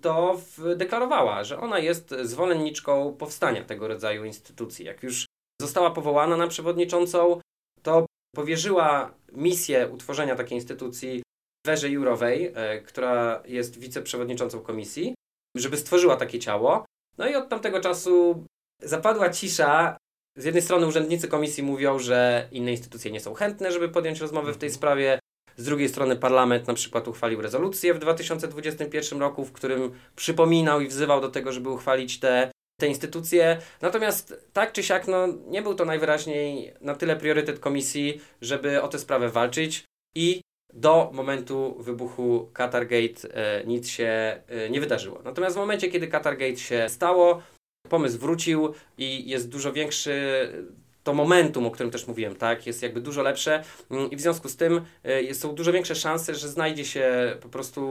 to 0.04 0.40
deklarowała, 0.76 1.44
że 1.44 1.60
ona 1.60 1.80
jest 1.80 2.16
zwolenniczką 2.22 3.14
powstania 3.14 3.64
tego 3.64 3.88
rodzaju 3.88 4.26
instytucji. 4.26 4.86
Jak 4.86 5.04
już 5.04 5.26
została 5.62 5.92
powołana 5.92 6.38
na 6.38 6.48
przewodniczącą, 6.48 7.40
to 7.82 8.06
powierzyła 8.36 9.14
misję 9.32 9.88
utworzenia 9.88 10.36
takiej 10.36 10.58
instytucji 10.58 11.24
Werze 11.66 11.90
Jurowej, 11.90 12.52
e, 12.56 12.82
która 12.82 13.44
jest 13.46 13.80
wiceprzewodniczącą 13.80 14.60
komisji, 14.60 15.16
żeby 15.58 15.78
stworzyła 15.78 16.16
takie 16.18 16.40
ciało. 16.40 16.86
No 17.18 17.28
i 17.28 17.36
od 17.36 17.50
tamtego 17.50 17.82
czasu 17.82 18.46
zapadła 18.82 19.30
cisza 19.30 19.98
z 20.38 20.46
jednej 20.46 20.62
strony 20.62 20.88
urzędnicy 20.88 21.28
komisji 21.28 21.64
mówią, 21.64 22.00
że 22.00 22.48
inne 22.52 22.72
instytucje 22.72 23.12
nie 23.12 23.20
są 23.20 23.34
chętne, 23.34 23.72
żeby 23.72 23.90
podjąć 23.90 24.20
rozmowy 24.20 24.54
w 24.54 24.58
tej 24.58 24.68
mhm. 24.68 24.78
sprawie. 24.78 25.20
Z 25.58 25.66
drugiej 25.66 25.90
strony 25.90 26.16
parlament 26.16 26.68
na 26.68 26.74
przykład 26.74 27.08
uchwalił 27.08 27.42
rezolucję 27.42 27.94
w 27.94 28.00
2021 28.00 29.20
roku, 29.20 29.46
w 29.46 29.52
którym 29.52 29.92
przypominał 30.16 30.82
i 30.82 30.88
wzywał 30.88 31.22
do 31.22 31.30
tego, 31.30 31.52
żeby 31.52 31.70
uchwalić 31.70 32.20
te, 32.20 32.52
te 32.80 32.88
instytucje. 32.88 33.58
Natomiast 33.82 34.50
tak 34.54 34.72
czy 34.72 34.84
siak, 34.84 35.08
no, 35.08 35.28
nie 35.48 35.62
był 35.62 35.76
to 35.76 35.86
najwyraźniej 35.86 36.74
na 36.82 36.96
tyle 36.96 37.16
priorytet 37.16 37.60
komisji, 37.60 38.22
żeby 38.42 38.82
o 38.82 38.88
tę 38.88 39.00
sprawę 39.00 39.30
walczyć 39.30 39.84
i 40.16 40.42
do 40.74 41.10
momentu 41.14 41.76
wybuchu 41.80 42.50
Qatargate 42.54 43.34
e, 43.34 43.64
nic 43.66 43.88
się 43.88 44.42
e, 44.48 44.70
nie 44.70 44.80
wydarzyło. 44.82 45.22
Natomiast 45.24 45.56
w 45.56 45.60
momencie, 45.60 45.90
kiedy 45.90 46.08
Qatargate 46.08 46.58
się 46.58 46.90
stało, 46.90 47.42
pomysł 47.90 48.20
wrócił 48.20 48.74
i 48.98 49.30
jest 49.30 49.50
dużo 49.50 49.74
większy 49.74 50.14
to 51.04 51.14
momentum, 51.14 51.66
o 51.66 51.72
którym 51.72 51.92
też 51.92 52.08
mówiłem, 52.08 52.36
tak, 52.36 52.68
jest 52.68 52.84
jakby 52.84 53.02
dużo 53.02 53.22
lepsze 53.22 53.64
mm, 53.92 54.12
i 54.12 54.16
w 54.16 54.22
związku 54.22 54.50
z 54.50 54.56
tym 54.56 54.86
y, 55.30 55.36
są 55.36 55.56
dużo 55.56 55.72
większe 55.72 55.96
szanse, 55.96 56.36
że 56.36 56.48
znajdzie 56.48 56.86
się 56.86 57.38
po 57.42 57.50
prostu 57.50 57.82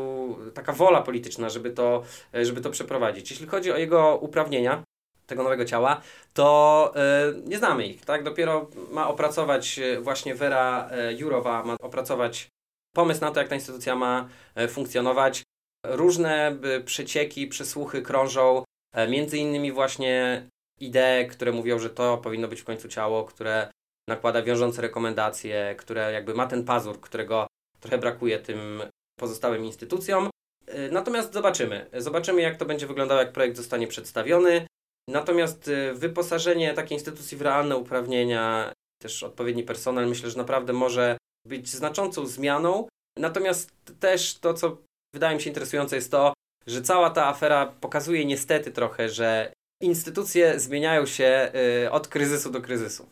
taka 0.55 0.73
wola 0.73 1.03
polityczna, 1.03 1.49
żeby 1.49 1.71
to, 1.71 2.03
y, 2.35 2.47
żeby 2.47 2.61
to 2.61 2.71
przeprowadzić. 2.71 3.31
Jeśli 3.31 3.47
chodzi 3.47 3.73
o 3.73 3.77
jego 3.77 4.17
uprawnienia, 4.17 4.83
tego 5.27 5.43
nowego 5.43 5.65
ciała, 5.65 6.01
to 6.35 6.93
y, 7.37 7.43
nie 7.49 7.59
znamy 7.59 7.87
ich, 7.87 8.05
tak, 8.05 8.23
dopiero 8.23 8.71
ma 8.91 9.09
opracować 9.09 9.81
właśnie 10.01 10.35
Vera 10.35 10.91
Jurowa, 11.19 11.65
ma 11.65 11.77
opracować 11.83 12.49
pomysł 12.95 13.21
na 13.21 13.31
to, 13.31 13.41
jak 13.41 13.49
ta 13.49 13.55
instytucja 13.55 13.97
ma 13.97 14.29
funkcjonować. 14.69 15.43
Różne 15.87 16.57
przecieki, 16.85 17.47
przesłuchy 17.47 18.03
krążą 18.03 18.65
między 19.09 19.39
innymi 19.39 19.73
właśnie 19.73 20.47
idee, 20.83 21.27
które 21.31 21.53
mówią, 21.53 21.79
że 21.79 21.91
to 21.91 22.19
powinno 22.19 22.49
być 22.49 22.61
w 22.61 22.65
końcu 22.65 22.89
ciało, 22.89 23.25
które 23.25 23.71
nakłada 24.09 24.43
wiążące 24.43 24.83
rekomendacje, 24.83 25.75
które 25.79 26.13
jakby 26.13 26.35
ma 26.35 26.47
ten 26.47 26.65
pazur, 26.65 27.01
którego 27.01 27.47
trochę 27.81 27.99
brakuje 27.99 28.39
tym 28.39 28.83
pozostałym 29.21 29.65
instytucjom. 29.65 30.31
E, 30.67 30.89
natomiast 30.89 31.33
zobaczymy. 31.33 31.87
Zobaczymy, 31.93 32.43
jak 32.43 32.57
to 32.57 32.65
będzie 32.65 32.87
wyglądało, 32.87 33.21
jak 33.21 33.33
projekt 33.33 33.57
zostanie 33.57 33.87
przedstawiony. 33.87 34.67
Natomiast 35.09 35.69
e, 35.69 35.95
wyposażenie 35.95 36.75
takiej 36.75 36.97
instytucji 36.97 37.37
w 37.37 37.43
realne 37.43 37.77
uprawnienia, 37.77 38.73
też 39.03 39.23
odpowiedni 39.23 39.63
personel, 39.63 40.09
myślę, 40.09 40.31
że 40.31 40.39
naprawdę 40.39 40.73
może 40.73 41.19
być 41.47 41.69
znaczącą 41.69 42.27
zmianą. 42.27 42.89
Natomiast 43.19 43.71
też 44.01 44.39
to, 44.39 44.55
co 44.55 44.77
wydaje 45.15 45.37
mi 45.37 45.43
się 45.43 45.51
interesujące, 45.51 45.97
jest 45.97 46.11
to, 46.11 46.33
że 46.67 46.83
cała 46.83 47.11
ta 47.11 47.27
afera 47.27 47.67
pokazuje 47.67 48.25
niestety 48.25 48.73
trochę, 48.73 49.09
że 49.09 49.53
instytucje 49.83 50.61
zmieniają 50.61 51.07
się 51.07 51.53
y, 51.85 51.91
od 51.91 52.09
kryzysu 52.09 52.51
do 52.51 52.61
kryzysu. 52.61 53.07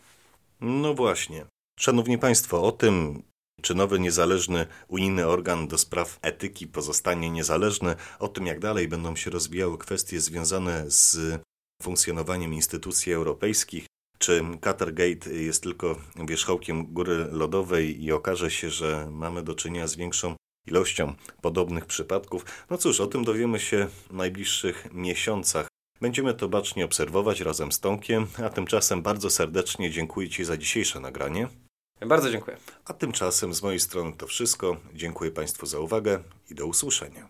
No 0.60 0.94
właśnie. 0.94 1.46
Szanowni 1.80 2.18
Państwo, 2.18 2.62
o 2.62 2.72
tym, 2.72 3.22
czy 3.62 3.74
nowy 3.74 4.00
niezależny 4.00 4.66
unijny 4.88 5.26
organ 5.26 5.68
do 5.68 5.78
spraw 5.78 6.18
etyki 6.22 6.66
pozostanie 6.66 7.30
niezależny, 7.30 7.96
o 8.18 8.28
tym 8.28 8.46
jak 8.46 8.60
dalej 8.60 8.88
będą 8.88 9.16
się 9.16 9.30
rozwijały 9.30 9.78
kwestie 9.78 10.20
związane 10.20 10.84
z 10.90 11.40
funkcjonowaniem 11.82 12.54
instytucji 12.54 13.12
europejskich, 13.12 13.86
czy 14.18 14.42
Qatargate 14.60 15.30
jest 15.30 15.62
tylko 15.62 15.96
wierzchołkiem 16.26 16.86
góry 16.86 17.26
lodowej 17.30 18.04
i 18.04 18.12
okaże 18.12 18.50
się, 18.50 18.70
że 18.70 19.08
mamy 19.10 19.42
do 19.42 19.54
czynienia 19.54 19.86
z 19.86 19.96
większą 19.96 20.34
ilością 20.66 21.14
podobnych 21.42 21.86
przypadków. 21.86 22.44
No 22.70 22.78
cóż, 22.78 23.00
o 23.00 23.06
tym 23.06 23.24
dowiemy 23.24 23.60
się 23.60 23.86
w 23.86 24.12
najbliższych 24.12 24.88
miesiącach. 24.92 25.69
Będziemy 26.00 26.34
to 26.34 26.48
bacznie 26.48 26.84
obserwować 26.84 27.40
razem 27.40 27.72
z 27.72 27.80
Tomkiem, 27.80 28.26
a 28.44 28.50
tymczasem 28.50 29.02
bardzo 29.02 29.30
serdecznie 29.30 29.90
dziękuję 29.90 30.28
Ci 30.28 30.44
za 30.44 30.56
dzisiejsze 30.56 31.00
nagranie. 31.00 31.48
Bardzo 32.06 32.30
dziękuję. 32.30 32.56
A 32.84 32.92
tymczasem 32.92 33.54
z 33.54 33.62
mojej 33.62 33.80
strony 33.80 34.12
to 34.16 34.26
wszystko. 34.26 34.76
Dziękuję 34.94 35.30
Państwu 35.30 35.66
za 35.66 35.78
uwagę 35.78 36.22
i 36.50 36.54
do 36.54 36.66
usłyszenia. 36.66 37.28